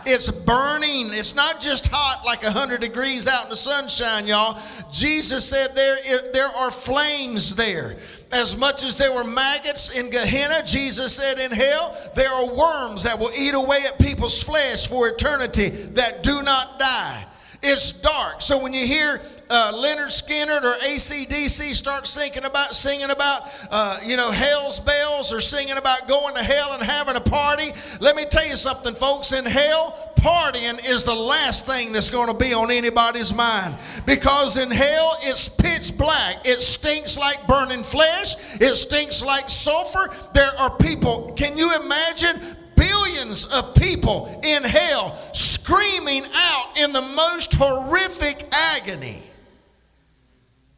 [0.07, 1.09] it's burning.
[1.11, 4.61] It's not just hot like 100 degrees out in the sunshine, y'all.
[4.93, 5.97] Jesus said there,
[6.33, 7.97] there are flames there.
[8.33, 13.03] As much as there were maggots in Gehenna, Jesus said in hell, there are worms
[13.03, 17.25] that will eat away at people's flesh for eternity that do not die.
[17.63, 18.41] It's dark.
[18.41, 19.21] So when you hear
[19.51, 25.33] uh, Lynyrd Skynyrd or ACDC start singing about singing about uh, you know hell's bells
[25.33, 27.73] or singing about going to hell and having a party.
[28.01, 29.33] Let me tell you something, folks.
[29.33, 33.75] In hell, partying is the last thing that's going to be on anybody's mind
[34.07, 36.37] because in hell it's pitch black.
[36.45, 38.37] It stinks like burning flesh.
[38.61, 40.15] It stinks like sulfur.
[40.33, 41.33] There are people.
[41.37, 42.57] Can you imagine?
[42.77, 49.30] Billions of people in hell screaming out in the most horrific agony.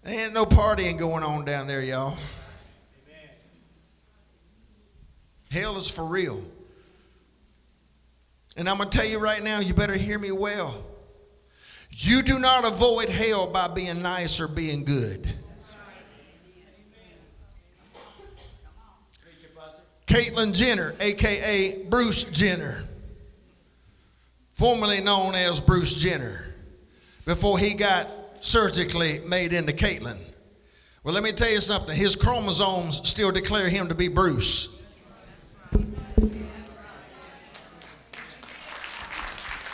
[0.03, 2.17] There ain't no partying going on down there, y'all.
[5.51, 6.43] Hell is for real.
[8.57, 10.85] And I'm going to tell you right now, you better hear me well.
[11.91, 15.31] You do not avoid hell by being nice or being good.
[20.07, 22.85] Caitlyn Jenner, aka Bruce Jenner,
[24.53, 26.47] formerly known as Bruce Jenner,
[27.25, 28.09] before he got
[28.43, 30.19] surgically made into Caitlyn.
[31.05, 31.97] Well, let me tell you something.
[31.97, 34.81] His chromosomes still declare him to be Bruce.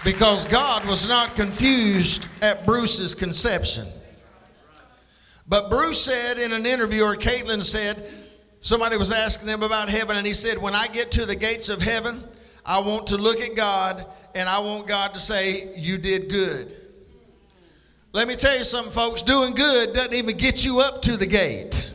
[0.04, 3.86] Because God was not confused at Bruce's conception.
[5.48, 8.02] But Bruce said in an interview, or Caitlyn said,
[8.60, 11.68] somebody was asking them about heaven, and he said, When I get to the gates
[11.68, 12.22] of heaven,
[12.64, 14.04] I want to look at God
[14.34, 16.72] and I want God to say, You did good.
[18.12, 19.20] Let me tell you something, folks.
[19.20, 21.92] Doing good doesn't even get you up to the gate.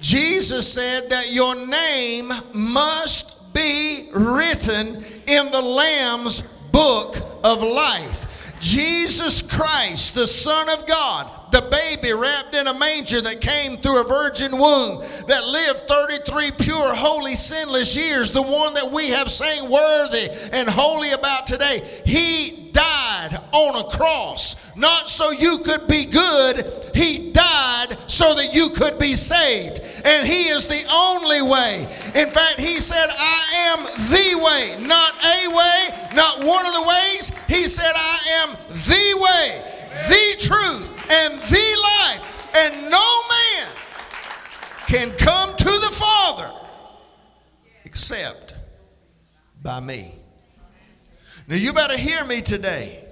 [0.00, 4.86] Jesus said that your name must be written
[5.26, 6.40] in the Lamb's
[6.72, 8.54] book of life.
[8.58, 14.00] Jesus Christ, the Son of God, the baby wrapped in a manger that came through
[14.00, 14.98] a virgin womb,
[15.28, 20.68] that lived 33 pure, holy, sinless years, the one that we have sang worthy and
[20.68, 21.82] holy about today.
[22.04, 26.64] He died on a cross, not so you could be good,
[26.94, 29.80] He died so that you could be saved.
[30.04, 31.84] And He is the only way.
[32.16, 36.88] In fact, He said, I am the way, not a way, not one of the
[36.88, 37.32] ways.
[37.48, 39.71] He said, I am the way,
[40.08, 42.28] the truth, and the life.
[42.54, 43.68] And no man
[44.86, 46.50] can come to the Father
[47.84, 48.54] except
[49.62, 50.12] by me.
[51.48, 53.02] Now, you better hear me today.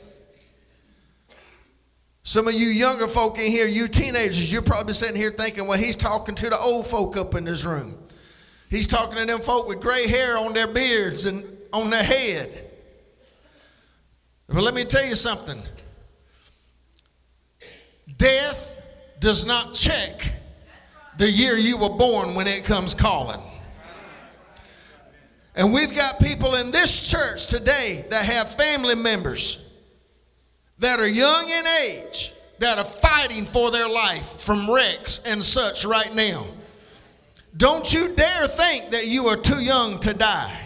[2.22, 5.78] Some of you younger folk in here, you teenagers, you're probably sitting here thinking, well,
[5.78, 7.96] he's talking to the old folk up in this room.
[8.68, 12.70] He's talking to them folk with gray hair on their beards and on their head.
[14.48, 15.60] But let me tell you something.
[18.20, 18.78] Death
[19.18, 20.30] does not check
[21.16, 23.40] the year you were born when it comes calling.
[25.56, 29.66] And we've got people in this church today that have family members
[30.80, 35.86] that are young in age that are fighting for their life from wrecks and such
[35.86, 36.46] right now.
[37.56, 40.59] Don't you dare think that you are too young to die.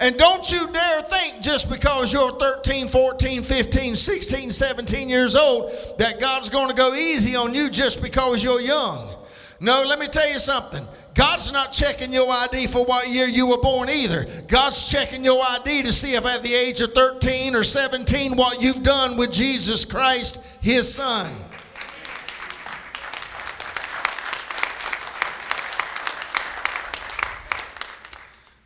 [0.00, 5.72] And don't you dare think just because you're 13, 14, 15, 16, 17 years old
[5.98, 9.14] that God's going to go easy on you just because you're young.
[9.60, 10.82] No, let me tell you something.
[11.14, 14.24] God's not checking your ID for what year you were born either.
[14.48, 18.62] God's checking your ID to see if at the age of 13 or 17 what
[18.62, 21.30] you've done with Jesus Christ, his son.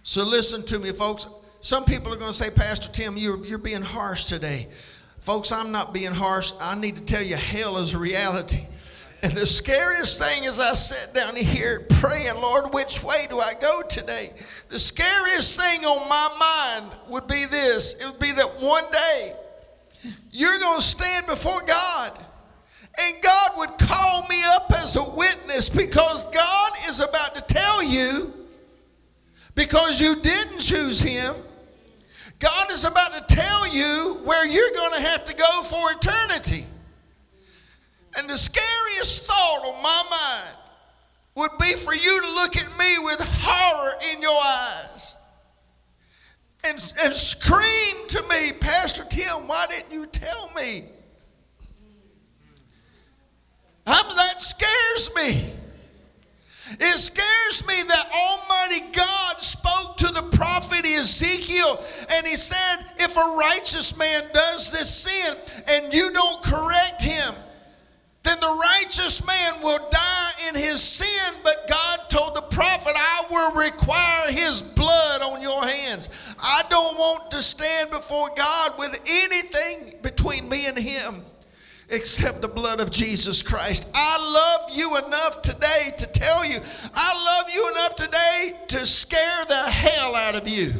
[0.07, 1.27] So listen to me, folks.
[1.61, 4.69] Some people are going to say, Pastor Tim, you're, you're being harsh today.
[5.19, 6.53] Folks, I'm not being harsh.
[6.61, 8.61] I need to tell you, hell is reality.
[9.23, 13.55] And the scariest thing is I sat down here praying, Lord, which way do I
[13.59, 14.31] go today?
[14.69, 19.33] The scariest thing on my mind would be this it would be that one day
[20.33, 22.13] you're going to stand before God.
[23.01, 27.83] And God would call me up as a witness because God is about to tell
[27.83, 28.44] you,
[29.55, 31.35] because you didn't choose Him,
[32.39, 36.65] God is about to tell you where you're going to have to go for eternity.
[38.17, 40.57] And the scariest thought on my mind
[41.37, 45.17] would be for you to look at me with horror in your eyes
[46.65, 50.85] and, and scream to me, Pastor Tim, why didn't you tell me?
[53.87, 55.54] I'm, that scares me.
[56.71, 61.79] It scares me that Almighty God spoke to the prophet Ezekiel
[62.11, 65.37] and he said, If a righteous man does this sin
[65.69, 67.35] and you don't correct him,
[68.23, 71.35] then the righteous man will die in his sin.
[71.43, 76.35] But God told the prophet, I will require his blood on your hands.
[76.43, 81.23] I don't want to stand before God with anything between me and him
[81.95, 83.89] except the blood of Jesus Christ.
[83.95, 86.59] I love you enough today to tell you,
[86.95, 90.73] I love you enough today to scare the hell out of you.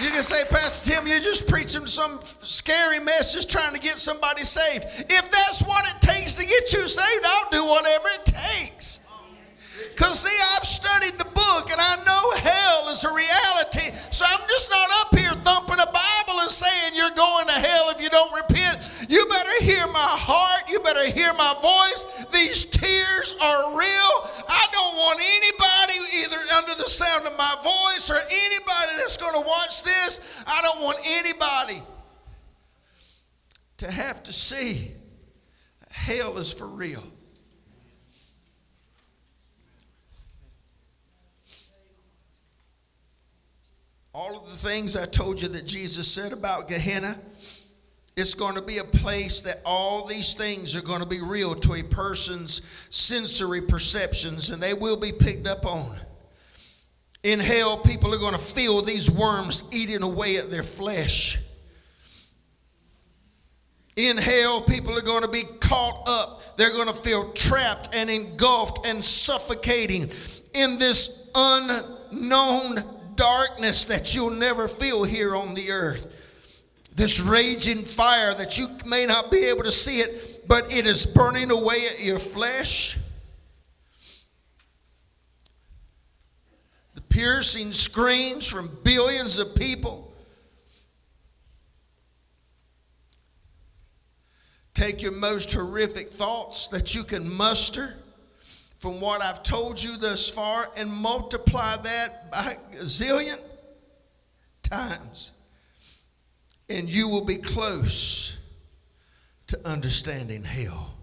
[0.00, 4.44] You can say, Pastor Tim, you're just preaching some scary message trying to get somebody
[4.44, 4.84] saved.
[4.84, 9.07] If that's what it takes to get you saved, I'll do whatever it takes.
[9.90, 13.94] Because, see, I've studied the book and I know hell is a reality.
[14.10, 17.90] So I'm just not up here thumping a Bible and saying you're going to hell
[17.90, 19.06] if you don't repent.
[19.08, 20.68] You better hear my heart.
[20.70, 22.26] You better hear my voice.
[22.32, 24.14] These tears are real.
[24.48, 29.34] I don't want anybody, either under the sound of my voice or anybody that's going
[29.34, 31.82] to watch this, I don't want anybody
[33.78, 34.92] to have to see
[35.90, 37.02] hell is for real.
[44.18, 47.14] All of the things I told you that Jesus said about Gehenna,
[48.16, 51.54] it's going to be a place that all these things are going to be real
[51.54, 55.96] to a person's sensory perceptions and they will be picked up on.
[57.22, 61.38] In hell, people are going to feel these worms eating away at their flesh.
[63.94, 66.56] In hell, people are going to be caught up.
[66.56, 70.10] They're going to feel trapped and engulfed and suffocating
[70.54, 76.14] in this unknown darkness that you'll never feel here on the earth.
[76.94, 81.04] This raging fire that you may not be able to see it, but it is
[81.04, 82.98] burning away at your flesh.
[86.94, 90.12] The piercing screams from billions of people.
[94.74, 97.94] Take your most horrific thoughts that you can muster
[98.78, 103.38] from what I've told you thus far and multiply that by a zillion
[104.62, 105.32] times,
[106.68, 108.38] and you will be close
[109.48, 110.94] to understanding hell.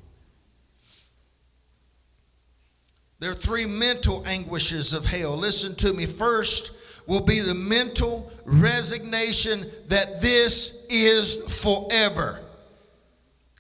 [3.20, 5.36] There are three mental anguishes of hell.
[5.36, 6.06] Listen to me.
[6.06, 12.40] First will be the mental resignation that this is forever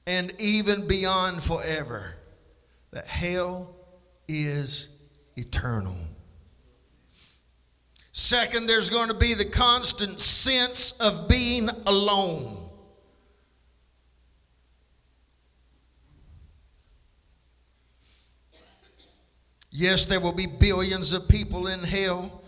[0.07, 2.15] and even beyond forever.
[2.91, 3.74] That hell
[4.27, 5.03] is
[5.35, 5.95] eternal.
[8.11, 12.65] Second, there's going to be the constant sense of being alone.
[19.69, 22.41] Yes, there will be billions of people in hell,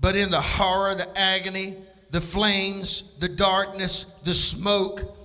[0.00, 1.76] But in the horror, the agony,
[2.10, 5.21] the flames, the darkness, the smoke,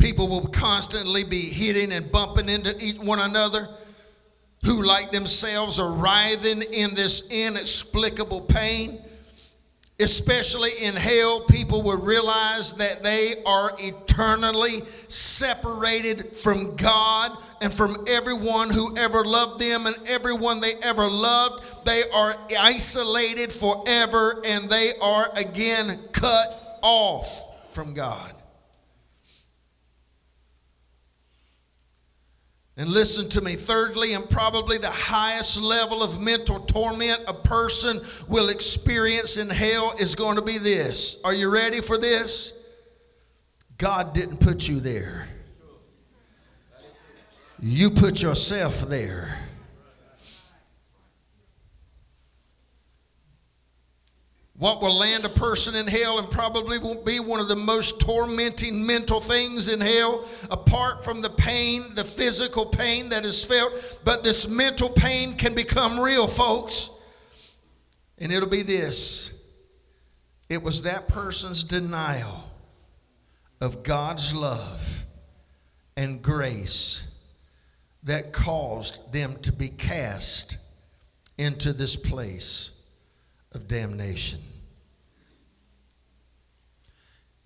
[0.00, 2.70] people will constantly be hitting and bumping into
[3.04, 3.68] one another
[4.64, 8.98] who, like themselves, are writhing in this inexplicable pain.
[10.00, 17.94] Especially in hell, people will realize that they are eternally separated from God and from
[18.08, 21.84] everyone who ever loved them and everyone they ever loved.
[21.84, 28.39] They are isolated forever and they are again cut off from God.
[32.80, 38.00] And listen to me, thirdly, and probably the highest level of mental torment a person
[38.26, 41.20] will experience in hell is going to be this.
[41.22, 42.74] Are you ready for this?
[43.76, 45.28] God didn't put you there,
[47.60, 49.36] you put yourself there.
[54.60, 57.98] What will land a person in hell and probably will be one of the most
[57.98, 63.98] tormenting mental things in hell, apart from the pain, the physical pain that is felt.
[64.04, 66.90] But this mental pain can become real, folks.
[68.18, 69.42] And it'll be this
[70.50, 72.44] it was that person's denial
[73.62, 75.06] of God's love
[75.96, 77.18] and grace
[78.02, 80.58] that caused them to be cast
[81.38, 82.78] into this place
[83.54, 84.40] of damnation.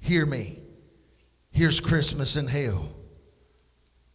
[0.05, 0.59] Hear me.
[1.51, 2.95] Here's Christmas in hell.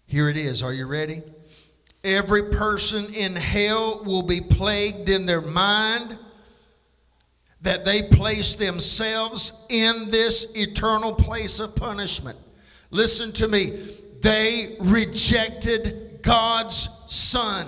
[0.06, 0.62] Here it is.
[0.62, 1.16] Are you ready?
[2.04, 6.16] Every person in hell will be plagued in their mind
[7.62, 12.38] that they place themselves in this eternal place of punishment.
[12.92, 13.72] Listen to me.
[14.22, 17.66] They rejected God's Son.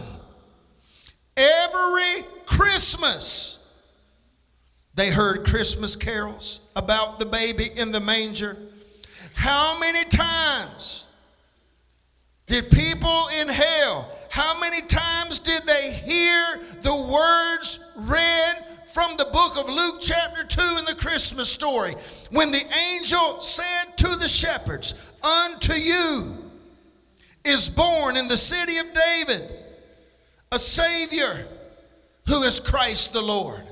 [1.35, 3.68] Every Christmas,
[4.93, 8.57] they heard Christmas carols about the baby in the manger.
[9.34, 11.07] How many times
[12.48, 16.43] did people in hell, how many times did they hear
[16.81, 18.56] the words read
[18.93, 21.93] from the book of Luke, chapter 2, in the Christmas story?
[22.31, 24.93] When the angel said to the shepherds,
[25.23, 26.35] Unto you
[27.45, 29.52] is born in the city of David
[30.52, 31.45] a Savior
[32.27, 33.64] who is Christ the Lord.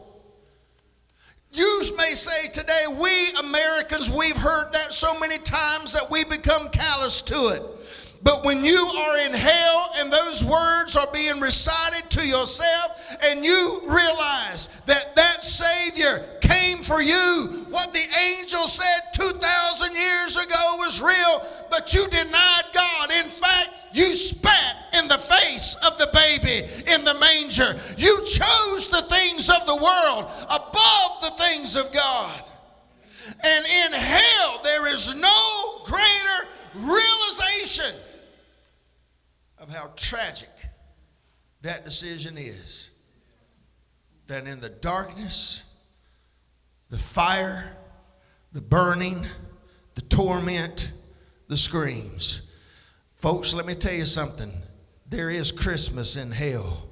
[1.51, 6.69] You may say today, we Americans, we've heard that so many times that we become
[6.69, 7.63] callous to it.
[8.21, 13.43] But when you are in hell and those words are being recited to yourself and
[13.43, 18.07] you realize that that Savior came for you, what the
[18.39, 23.11] angel said 2,000 years ago was real, but you denied God.
[23.23, 27.73] In fact, you spat in the face of the baby in the manger.
[27.97, 32.41] You chose the things of the world above the things of God.
[33.43, 37.95] And in hell, there is no greater realization
[39.59, 40.49] of how tragic
[41.61, 42.91] that decision is
[44.27, 45.65] than in the darkness,
[46.89, 47.75] the fire,
[48.53, 49.17] the burning,
[49.95, 50.93] the torment,
[51.47, 52.43] the screams.
[53.17, 54.51] Folks, let me tell you something.
[55.09, 56.87] There is Christmas in hell,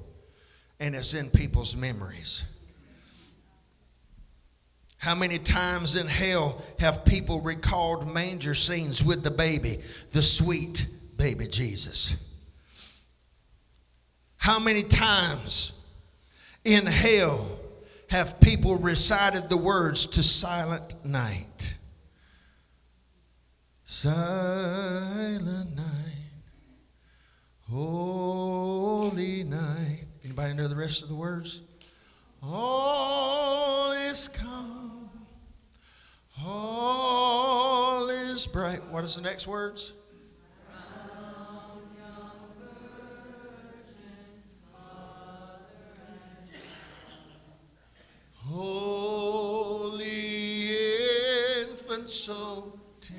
[0.78, 2.44] and it's in people's memories.
[4.98, 9.78] How many times in hell have people recalled manger scenes with the baby,
[10.10, 10.86] the sweet
[11.16, 12.27] baby Jesus?
[14.38, 15.72] How many times
[16.64, 17.46] in hell
[18.08, 21.76] have people recited the words to Silent Night?
[23.84, 25.84] Silent night,
[27.70, 30.04] holy night.
[30.24, 31.62] Anybody know the rest of the words?
[32.42, 35.10] All is calm,
[36.44, 38.84] all is bright.
[38.90, 39.94] What is the next words?
[48.50, 49.98] Holy
[51.62, 53.14] infant, so tender.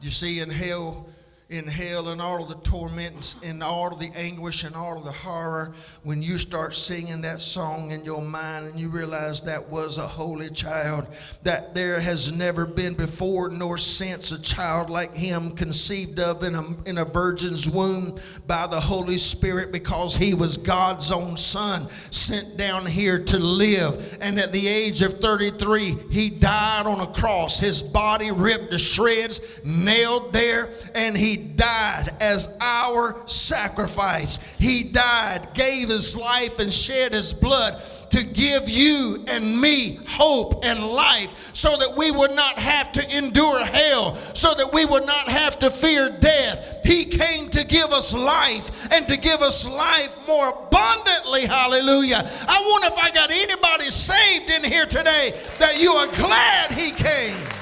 [0.00, 1.06] You see, in hell,
[1.52, 5.04] in hell, and all of the torment, and all of the anguish, and all of
[5.04, 9.68] the horror, when you start singing that song in your mind, and you realize that
[9.68, 11.06] was a holy child,
[11.42, 16.54] that there has never been before nor since a child like him conceived of in
[16.54, 18.16] a, in a virgin's womb
[18.46, 24.18] by the Holy Spirit, because he was God's own son, sent down here to live.
[24.22, 28.78] And at the age of 33, he died on a cross, his body ripped to
[28.78, 34.54] shreds, nailed there, and he died as our sacrifice.
[34.58, 40.64] He died, gave his life, and shed his blood to give you and me hope
[40.64, 45.06] and life so that we would not have to endure hell, so that we would
[45.06, 46.80] not have to fear death.
[46.84, 51.46] He came to give us life and to give us life more abundantly.
[51.46, 52.20] Hallelujah.
[52.48, 56.90] I wonder if I got anybody saved in here today that you are glad he
[56.90, 57.61] came.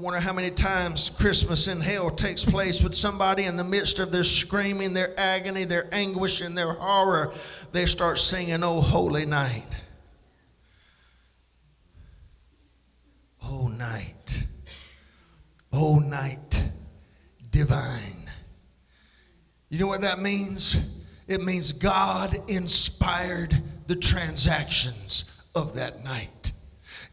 [0.00, 4.12] Wonder how many times Christmas in hell takes place with somebody in the midst of
[4.12, 7.32] their screaming, their agony, their anguish, and their horror.
[7.72, 9.66] They start singing, Oh, holy night.
[13.44, 14.46] Oh, night.
[15.72, 16.62] Oh, night
[17.50, 18.30] divine.
[19.68, 20.76] You know what that means?
[21.26, 23.52] It means God inspired
[23.86, 26.52] the transactions of that night.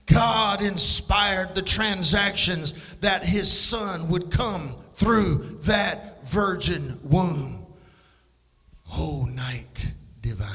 [0.05, 7.65] God inspired the transactions that his son would come through that virgin womb.
[8.91, 9.91] Oh, night
[10.21, 10.51] divine.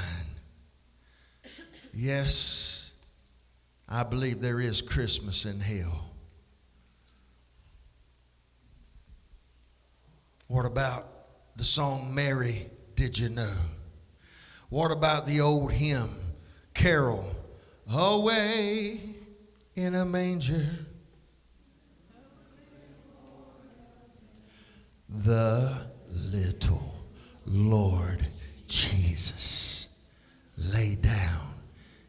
[1.92, 2.94] Yes,
[3.88, 6.06] I believe there is Christmas in hell.
[10.46, 11.04] What about
[11.56, 13.54] the song Mary, Did You Know?
[14.68, 16.10] What about the old hymn,
[16.74, 17.24] Carol,
[17.92, 19.09] Away
[19.80, 20.68] in a Manger?
[25.08, 26.94] The little
[27.46, 28.26] Lord
[28.66, 29.98] Jesus
[30.56, 31.54] lay down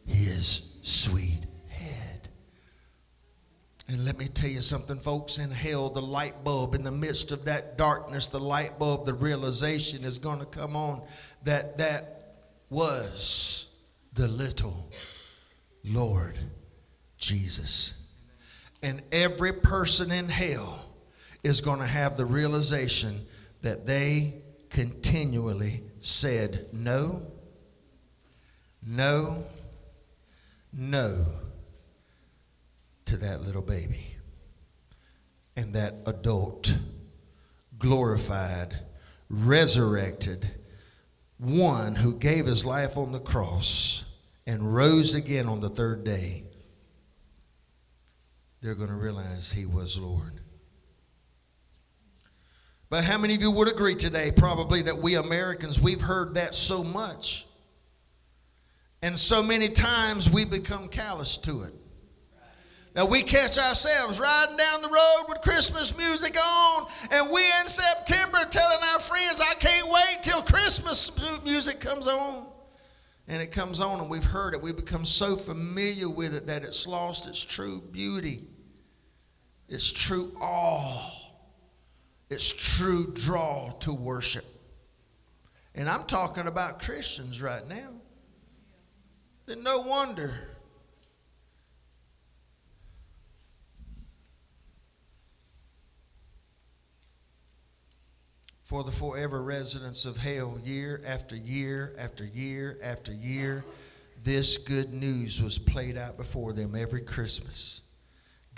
[0.06, 2.28] his sweet head.
[3.88, 5.38] And let me tell you something, folks.
[5.38, 9.14] In hell, the light bulb, in the midst of that darkness, the light bulb, the
[9.14, 11.02] realization is going to come on
[11.44, 12.36] that that
[12.70, 13.70] was
[14.14, 14.92] the little
[15.84, 16.38] Lord
[17.22, 18.06] Jesus.
[18.84, 20.86] And every person in hell
[21.44, 23.16] is going to have the realization
[23.62, 27.22] that they continually said no,
[28.86, 29.44] no,
[30.74, 31.26] no
[33.06, 34.08] to that little baby.
[35.56, 36.76] And that adult,
[37.78, 38.74] glorified,
[39.30, 40.50] resurrected
[41.42, 44.06] one who gave his life on the cross
[44.46, 46.44] and rose again on the third day,
[48.62, 50.34] they're going to realize he was Lord.
[52.90, 56.54] But how many of you would agree today, probably, that we Americans, we've heard that
[56.54, 57.46] so much?
[59.02, 61.74] And so many times we become callous to it.
[62.94, 67.66] Now we catch ourselves riding down the road with Christmas music on, and we in
[67.66, 72.48] September telling our friends, I can't wait till Christmas music comes on.
[73.30, 74.62] And it comes on, and we've heard it.
[74.62, 78.42] We become so familiar with it that it's lost its true beauty,
[79.72, 81.32] its true awe,
[82.30, 84.44] its true draw to worship.
[85.74, 87.94] And I'm talking about Christians right now.
[89.46, 90.36] Then no wonder
[98.64, 103.64] for the forever residents of hell, year after year after year after year,
[104.22, 107.84] this good news was played out before them every Christmas.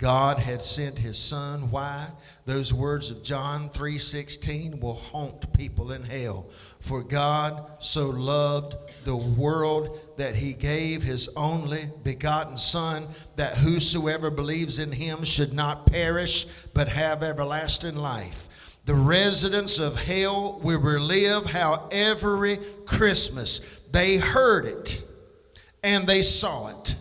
[0.04, 1.70] God had sent his son.
[1.70, 2.06] Why?
[2.44, 6.44] Those words of John 3:16 will haunt people in hell.
[6.78, 8.76] For God so loved
[9.06, 15.54] the world that he gave his only begotten son that whosoever believes in him should
[15.54, 18.76] not perish but have everlasting life.
[18.84, 25.02] The residents of hell will relive how every Christmas they heard it
[25.82, 26.94] and they saw it.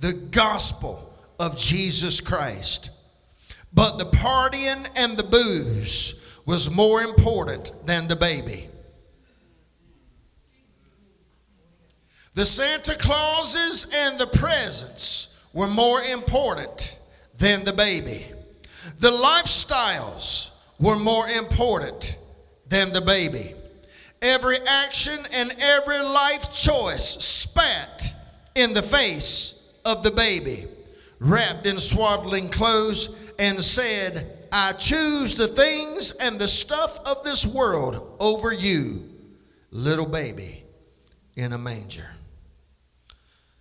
[0.00, 1.07] The gospel
[1.38, 2.90] of Jesus Christ.
[3.72, 8.68] But the partying and the booze was more important than the baby.
[12.34, 17.00] The Santa Clauses and the presents were more important
[17.36, 18.24] than the baby.
[19.00, 22.18] The lifestyles were more important
[22.68, 23.54] than the baby.
[24.22, 28.14] Every action and every life choice spat
[28.54, 30.66] in the face of the baby,
[31.20, 37.46] wrapped in swaddling clothes, and said, I choose the things and the stuff of this
[37.46, 39.04] world over you,
[39.70, 40.64] little baby
[41.36, 42.08] in a manger.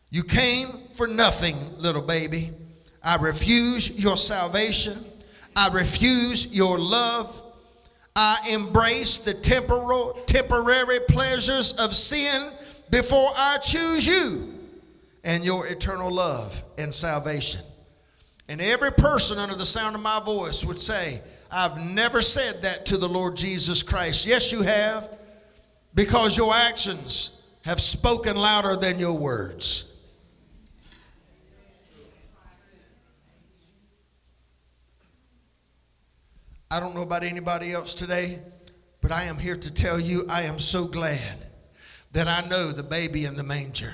[0.10, 2.52] You came for nothing, little baby.
[3.04, 5.04] I refuse your salvation.
[5.56, 7.44] I refuse your love.
[8.16, 12.52] I embrace the temporal, temporary pleasures of sin
[12.90, 14.47] before I choose you.
[15.28, 17.62] And your eternal love and salvation.
[18.48, 21.20] And every person under the sound of my voice would say,
[21.52, 24.26] I've never said that to the Lord Jesus Christ.
[24.26, 25.18] Yes, you have,
[25.94, 29.94] because your actions have spoken louder than your words.
[36.72, 38.40] I don't know about anybody else today,
[39.02, 41.38] but I am here to tell you I am so glad
[42.14, 43.94] that I know the baby in the manger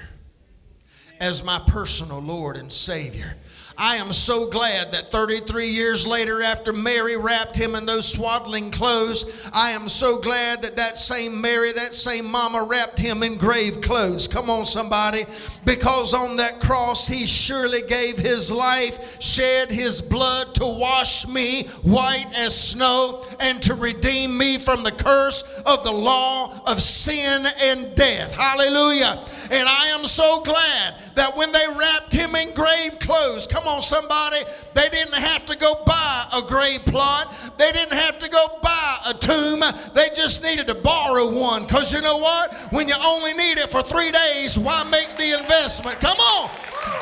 [1.20, 3.36] as my personal Lord and Savior.
[3.78, 8.70] I am so glad that 33 years later, after Mary wrapped him in those swaddling
[8.70, 13.36] clothes, I am so glad that that same Mary, that same mama wrapped him in
[13.38, 14.28] grave clothes.
[14.28, 15.24] Come on, somebody.
[15.66, 21.64] Because on that cross, he surely gave his life, shed his blood to wash me
[21.84, 27.46] white as snow, and to redeem me from the curse of the law of sin
[27.64, 28.36] and death.
[28.36, 29.24] Hallelujah.
[29.52, 33.82] And I am so glad that when they wrapped him in grave clothes, come on,
[33.82, 34.38] somebody,
[34.74, 37.34] they didn't have to go buy a grave plot.
[37.58, 39.62] They didn't have to go buy a tomb.
[39.94, 41.64] They just needed to borrow one.
[41.64, 42.54] Because you know what?
[42.72, 45.53] When you only need it for three days, why make the investment?
[45.54, 46.50] Come on.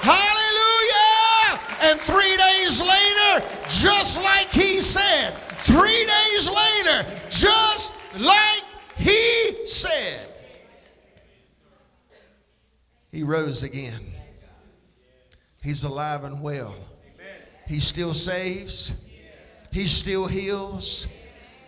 [0.01, 1.59] Hallelujah.
[1.83, 8.63] And three days later, just like he said, three days later, just like
[8.97, 10.27] he said,
[13.11, 14.01] he rose again.
[15.63, 16.75] He's alive and well.
[17.67, 18.93] He still saves.
[19.71, 21.07] He still heals.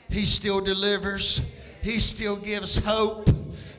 [0.09, 1.41] He still delivers.
[1.81, 3.29] He still gives hope.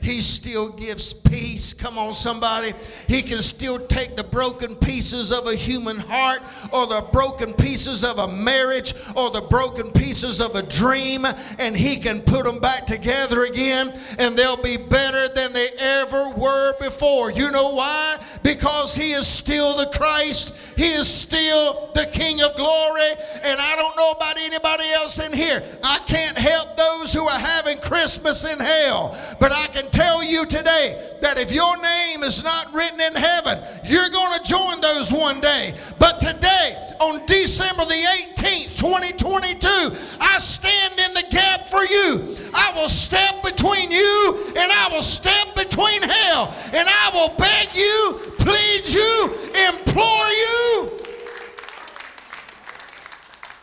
[0.05, 1.73] He still gives peace.
[1.73, 2.73] Come on, somebody.
[3.07, 6.41] He can still take the broken pieces of a human heart
[6.71, 11.25] or the broken pieces of a marriage or the broken pieces of a dream
[11.57, 16.33] and he can put them back together again and they'll be better than they ever
[16.37, 17.31] were before.
[17.31, 18.17] You know why?
[18.43, 20.55] Because he is still the Christ.
[20.77, 23.11] He is still the King of glory.
[23.43, 25.63] And I don't know about anybody else in here.
[25.83, 29.17] I can't help those who are having Christmas in hell.
[29.39, 33.55] But I can tell you today that if your name is not written in heaven,
[33.87, 35.71] you're going to join those one day.
[35.97, 38.03] But today, on December the
[38.35, 39.71] 18th, 2022,
[40.19, 42.35] I stand in the gap for you.
[42.53, 46.53] I will step between you and I will step between hell.
[46.75, 49.31] And I will beg you, plead you,
[49.71, 50.91] implore you.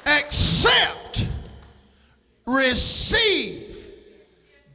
[0.07, 1.29] Accept,
[2.47, 3.89] receive,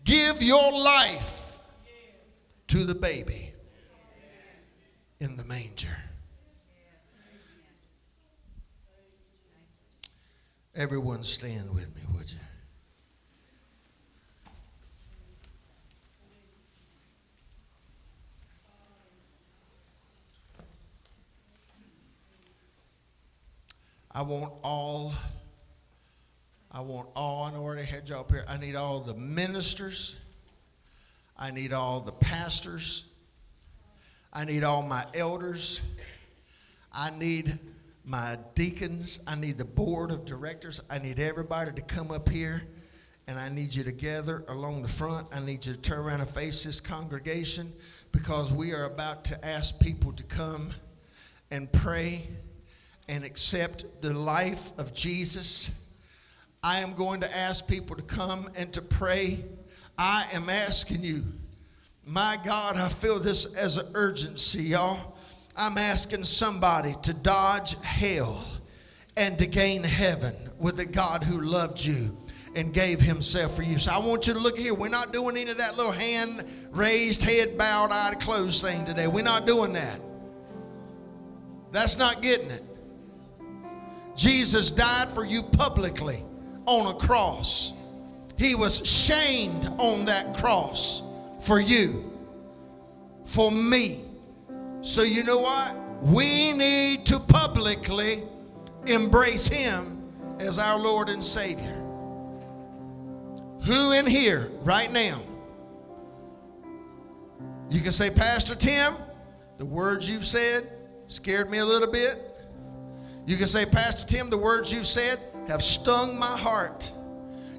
[0.05, 1.26] give your life
[2.67, 3.51] to the baby
[5.19, 5.97] in the manger.
[10.75, 12.37] Everyone stand with me, would you?
[24.11, 25.13] I want all,
[26.71, 28.43] I want all, I know already had y'all up here.
[28.47, 30.17] I need all the ministers.
[31.37, 33.05] I need all the pastors.
[34.33, 35.81] I need all my elders.
[36.91, 37.57] I need
[38.05, 39.19] my deacons.
[39.27, 40.81] I need the board of directors.
[40.89, 42.63] I need everybody to come up here
[43.27, 45.27] and I need you to gather along the front.
[45.33, 47.73] I need you to turn around and face this congregation
[48.11, 50.69] because we are about to ask people to come
[51.51, 52.27] and pray
[53.09, 55.85] and accept the life of Jesus.
[56.63, 59.43] I am going to ask people to come and to pray.
[59.97, 61.23] I am asking you,
[62.05, 65.17] my God, I feel this as an urgency, y'all.
[65.55, 68.45] I'm asking somebody to dodge hell
[69.17, 72.15] and to gain heaven with the God who loved you
[72.55, 73.79] and gave himself for you.
[73.79, 74.73] So I want you to look here.
[74.73, 79.07] We're not doing any of that little hand raised, head bowed, eye closed thing today.
[79.07, 79.99] We're not doing that.
[81.71, 82.63] That's not getting it.
[84.15, 86.23] Jesus died for you publicly
[86.65, 87.73] on a cross.
[88.37, 91.01] He was shamed on that cross
[91.39, 92.11] for you,
[93.25, 94.01] for me.
[94.81, 95.75] So, you know what?
[96.01, 98.23] We need to publicly
[98.85, 101.73] embrace Him as our Lord and Savior.
[103.65, 105.19] Who in here right now?
[107.69, 108.93] You can say, Pastor Tim,
[109.57, 110.63] the words you've said
[111.07, 112.15] scared me a little bit.
[113.25, 115.17] You can say, Pastor Tim, the words you've said
[115.49, 116.91] have stung my heart.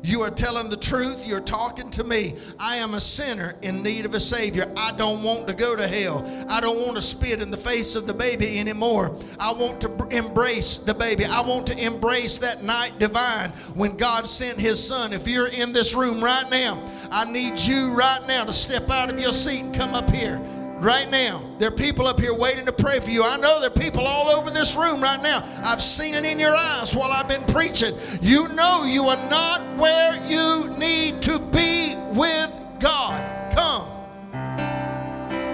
[0.02, 1.26] You are telling the truth.
[1.26, 2.34] You're talking to me.
[2.58, 4.64] I am a sinner in need of a Savior.
[4.76, 6.24] I don't want to go to hell.
[6.48, 9.16] I don't want to spit in the face of the baby anymore.
[9.38, 11.24] I want to embrace the baby.
[11.24, 15.12] I want to embrace that night divine when God sent His Son.
[15.12, 19.12] If you're in this room right now, I need you right now to step out
[19.12, 20.40] of your seat and come up here.
[20.80, 21.42] Right now.
[21.58, 23.22] There are people up here waiting to pray for you.
[23.24, 25.42] I know there are people all over this room right now.
[25.64, 27.94] I've seen it in your eyes while I've been preaching.
[28.20, 33.52] You know you are not where you need to be with God.
[33.52, 33.97] Come.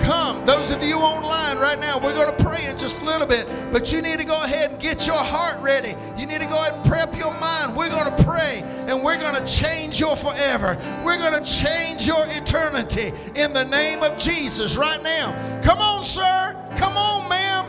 [0.04, 0.44] Come.
[0.44, 3.48] Those of you online right now, we're going to pray in just a little bit,
[3.72, 5.96] but you need to go ahead and get your heart ready.
[6.20, 7.74] You need to go ahead and prep your mind.
[7.74, 10.76] We're going to pray and we're going to change your forever.
[11.04, 15.32] We're going to change your eternity in the name of Jesus right now.
[15.64, 16.52] Come on, sir.
[16.76, 17.64] Come on, ma'am.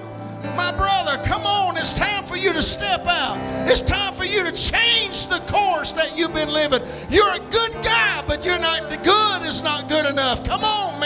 [0.59, 1.77] My brother, come on.
[1.77, 3.39] It's time for you to step out.
[3.71, 6.83] It's time for you to change the course that you've been living.
[7.09, 10.43] You're a good guy, but you're not good is not good enough.
[10.43, 11.04] Come on, man.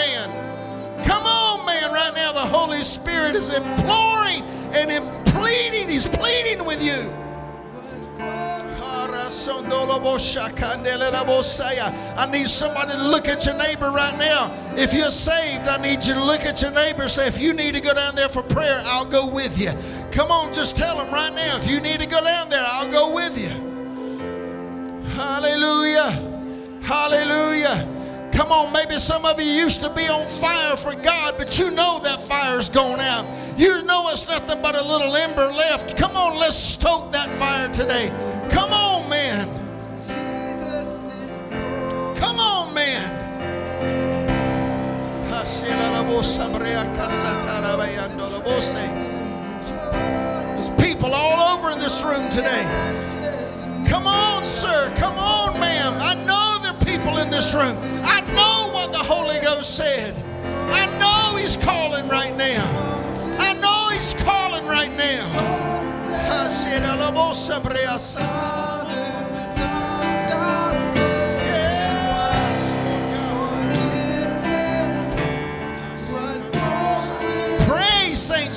[2.32, 4.42] Now, the Holy Spirit is imploring
[4.74, 4.90] and
[5.26, 5.88] pleading.
[5.88, 7.16] He's pleading with you.
[12.16, 14.52] I need somebody to look at your neighbor right now.
[14.76, 17.74] If you're saved, I need you to look at your neighbor say, if you need
[17.74, 19.72] to go down there for prayer, I'll go with you.
[20.10, 21.56] Come on, just tell them right now.
[21.58, 23.50] If you need to go down there, I'll go with you.
[25.14, 26.10] Hallelujah.
[26.82, 27.86] Hallelujah.
[28.32, 31.70] Come on, maybe some of you used to be on fire for God, but you
[31.70, 33.26] know that fire's gone out.
[33.56, 35.96] You know it's nothing but a little ember left.
[35.96, 38.08] Come on, let's stoke that fire today.
[38.50, 39.46] Come on, man.
[42.16, 43.10] Come on, man.
[50.56, 52.64] There's people all over in this room today.
[53.90, 54.94] Come on, sir.
[54.94, 55.94] Come on, ma'am.
[55.98, 57.76] I know there are people in this room.
[58.04, 60.14] I know what the Holy Ghost said.
[60.70, 62.64] I know He's calling right now.
[63.40, 65.60] I know He's calling right now.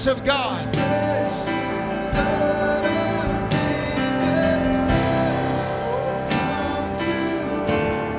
[0.06, 0.68] Of God.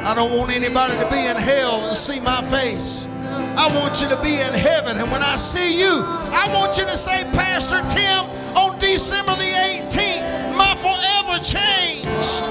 [0.05, 3.09] I don't want anybody to be in hell and see my face.
[3.57, 4.99] I want you to be in heaven.
[4.99, 8.25] And when I see you, I want you to say, Pastor Tim,
[8.55, 9.49] on December the
[9.81, 12.45] 18th, my forever changed.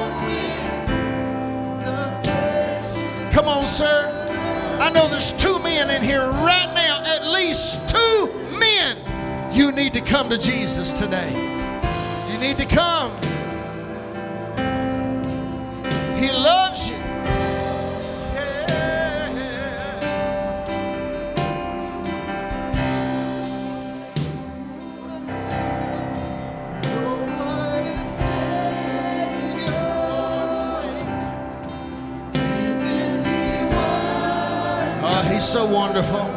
[3.34, 4.20] Come on, sir.
[4.82, 8.98] I know there's two men in here right now, at least two men.
[9.54, 11.32] You need to come to Jesus today.
[12.32, 13.12] You need to come.
[16.18, 17.03] He loves you.
[35.54, 36.34] So wonderful.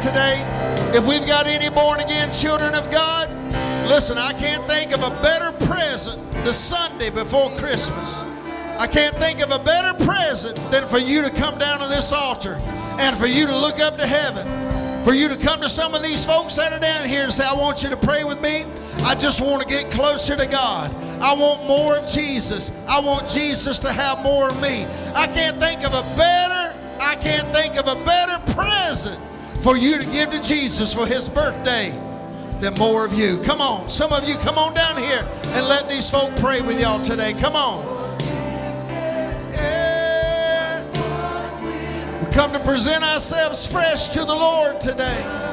[0.00, 0.38] Today
[0.94, 3.26] if we've got any born again children of God.
[3.90, 8.22] Listen, I can't think of a better present the Sunday before Christmas.
[8.78, 12.12] I can't think of a better present than for you to come down to this
[12.12, 12.60] altar
[13.02, 14.46] and for you to look up to heaven.
[15.02, 17.44] For you to come to some of these folks that are down here and say,
[17.44, 18.62] I want you to pray with me.
[19.02, 20.94] I just want to get closer to God.
[21.20, 22.70] I want more of Jesus.
[22.86, 24.86] I want Jesus to have more of me.
[25.18, 26.64] I can't think of a better,
[27.02, 29.18] I can't think of a better present
[29.62, 31.90] for you to give to Jesus for his birthday,
[32.60, 33.38] then more of you.
[33.44, 33.88] Come on.
[33.88, 37.34] Some of you, come on down here and let these folk pray with y'all today.
[37.40, 37.84] Come on.
[39.52, 41.20] Yes.
[42.20, 45.47] We come to present ourselves fresh to the Lord today.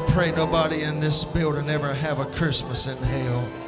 [0.00, 3.59] I pray nobody in this building ever have a Christmas in hell.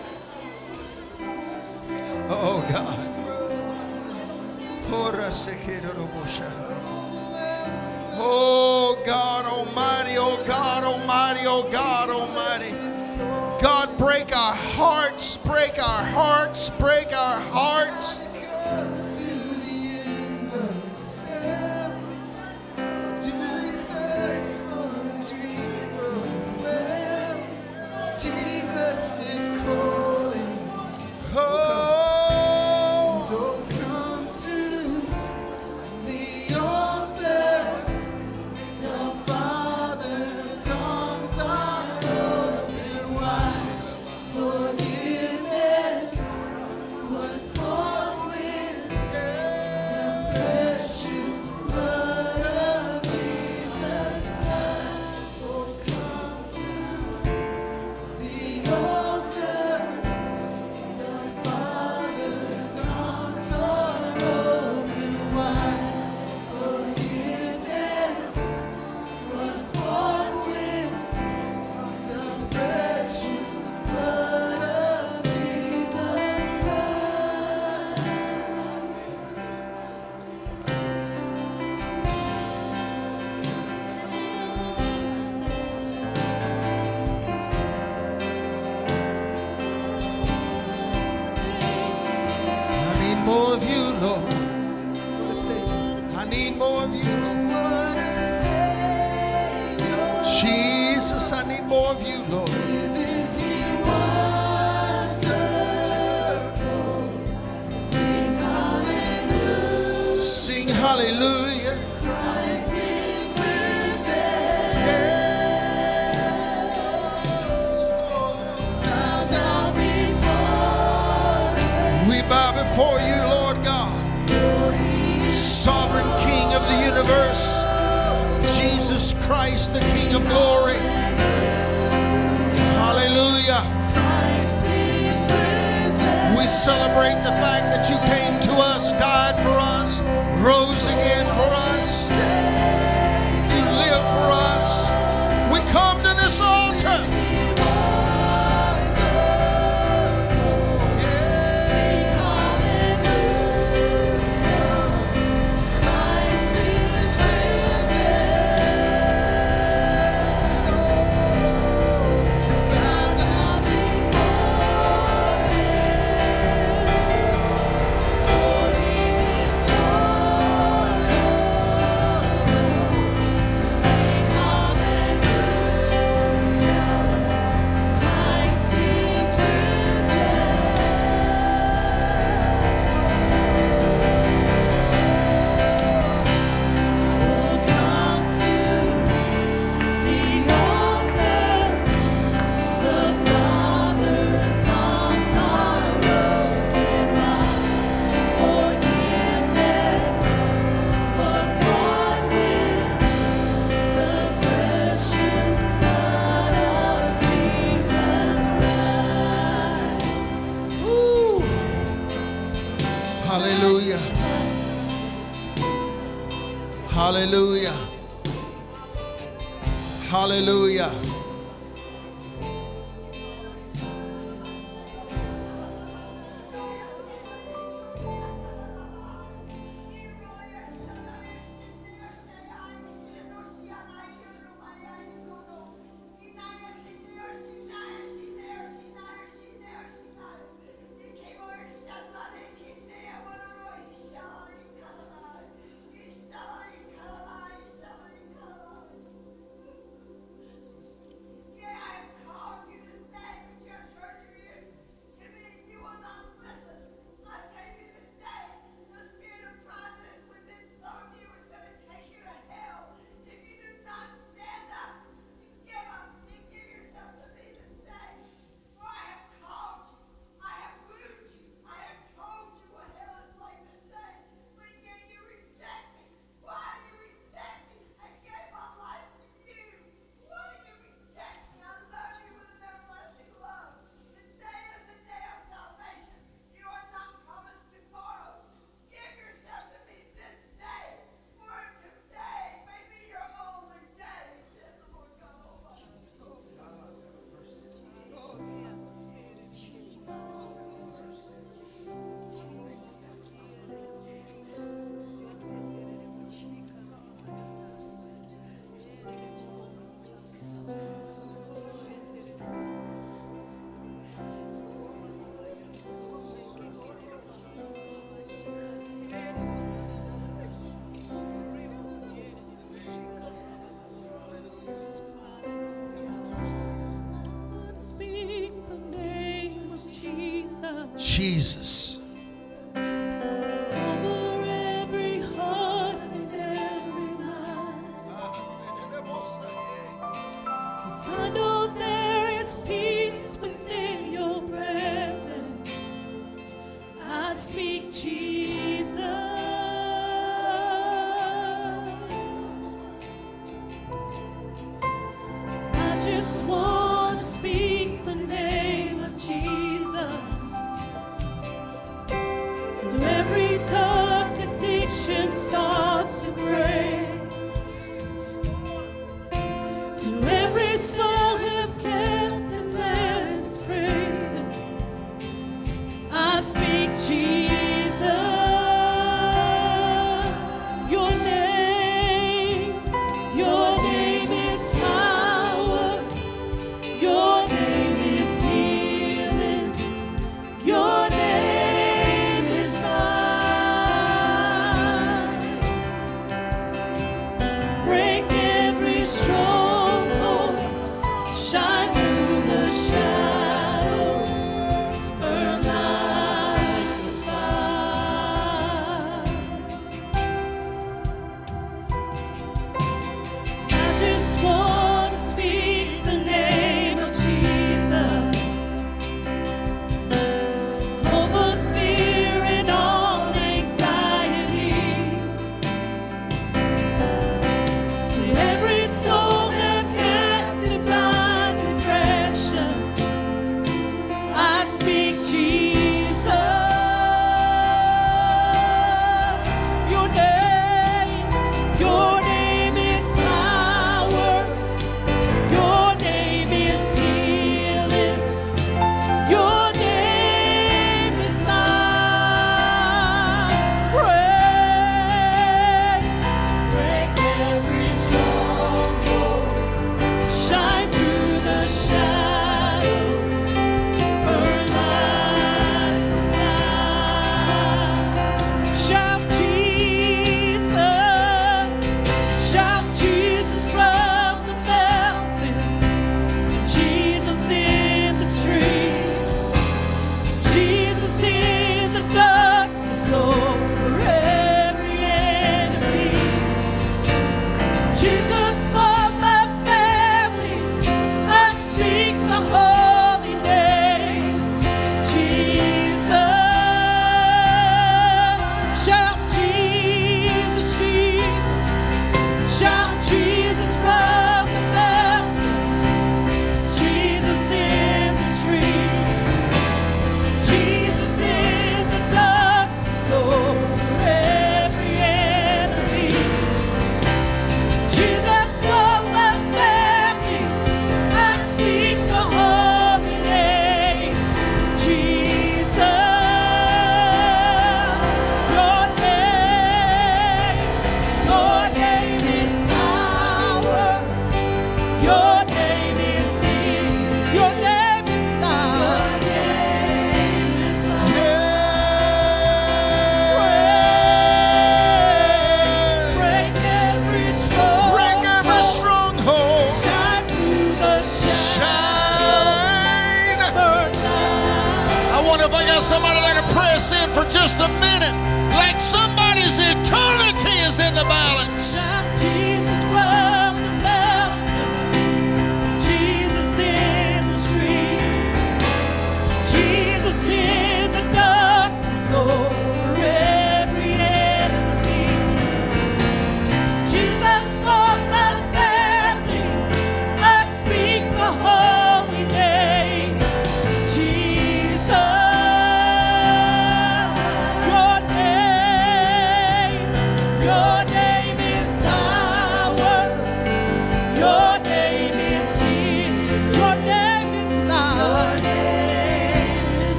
[331.43, 331.82] Jesus.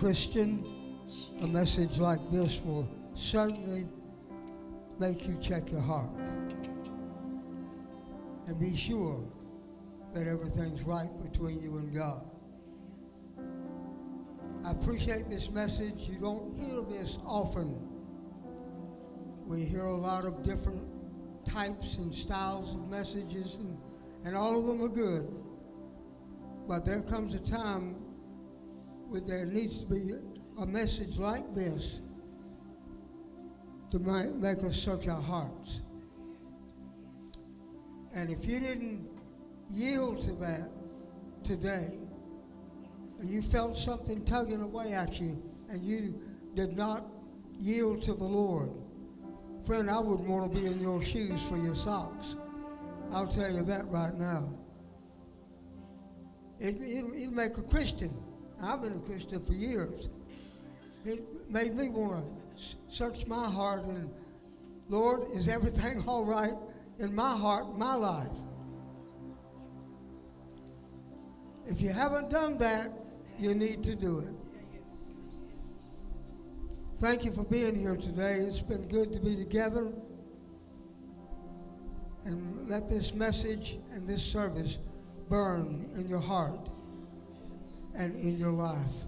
[0.00, 0.64] Christian,
[1.42, 3.86] a message like this will certainly
[4.98, 6.08] make you check your heart
[8.46, 9.22] and be sure
[10.14, 12.24] that everything's right between you and God.
[14.64, 16.08] I appreciate this message.
[16.08, 17.86] You don't hear this often.
[19.44, 20.88] We hear a lot of different
[21.44, 23.76] types and styles of messages, and,
[24.24, 25.30] and all of them are good.
[26.66, 28.09] But there comes a time
[29.10, 30.12] where there needs to be
[30.58, 32.00] a message like this
[33.90, 35.82] to make us search our hearts.
[38.14, 39.08] And if you didn't
[39.68, 40.70] yield to that
[41.42, 41.88] today,
[43.20, 46.20] you felt something tugging away at you and you
[46.54, 47.04] did not
[47.58, 48.70] yield to the Lord,
[49.66, 52.36] friend, I wouldn't want to be in your shoes for your socks.
[53.12, 54.48] I'll tell you that right now.
[56.60, 58.14] It, it, it'll make a Christian.
[58.62, 60.08] I've been a Christian for years.
[61.04, 61.20] It
[61.50, 62.26] made me want
[62.56, 64.10] to search my heart and,
[64.88, 66.52] Lord, is everything all right
[66.98, 68.36] in my heart, my life?
[71.66, 72.90] If you haven't done that,
[73.38, 74.34] you need to do it.
[76.98, 78.34] Thank you for being here today.
[78.34, 79.92] It's been good to be together.
[82.26, 84.78] And let this message and this service
[85.30, 86.69] burn in your heart
[88.00, 89.04] and in your life.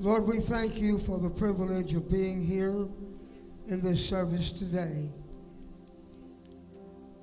[0.00, 2.88] Lord, we thank you for the privilege of being here
[3.68, 5.08] in this service today.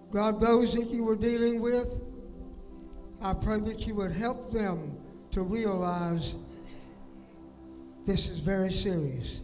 [0.09, 2.01] God, those that you were dealing with,
[3.21, 4.97] I pray that you would help them
[5.31, 6.37] to realize
[8.05, 9.41] this is very serious.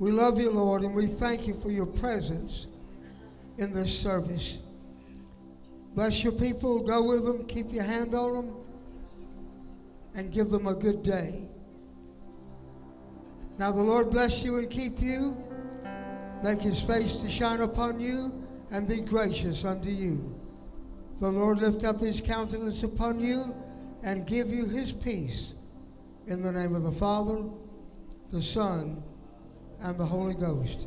[0.00, 2.66] We love you, Lord, and we thank you for your presence
[3.58, 4.58] in this service.
[5.94, 8.56] Bless your people, go with them, keep your hand on them,
[10.14, 11.48] and give them a good day.
[13.58, 15.36] Now the Lord bless you and keep you,
[16.42, 18.32] make his face to shine upon you,
[18.70, 20.34] and be gracious unto you.
[21.18, 23.54] The Lord lift up his countenance upon you
[24.02, 25.54] and give you his peace.
[26.26, 27.50] In the name of the Father,
[28.32, 29.02] the Son,
[29.82, 30.86] and the Holy Ghost.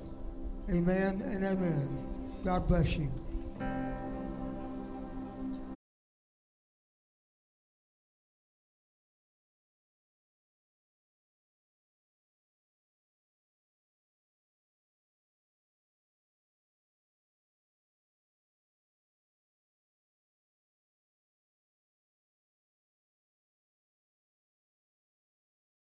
[0.69, 2.05] Amen and amen.
[2.43, 3.11] God bless you.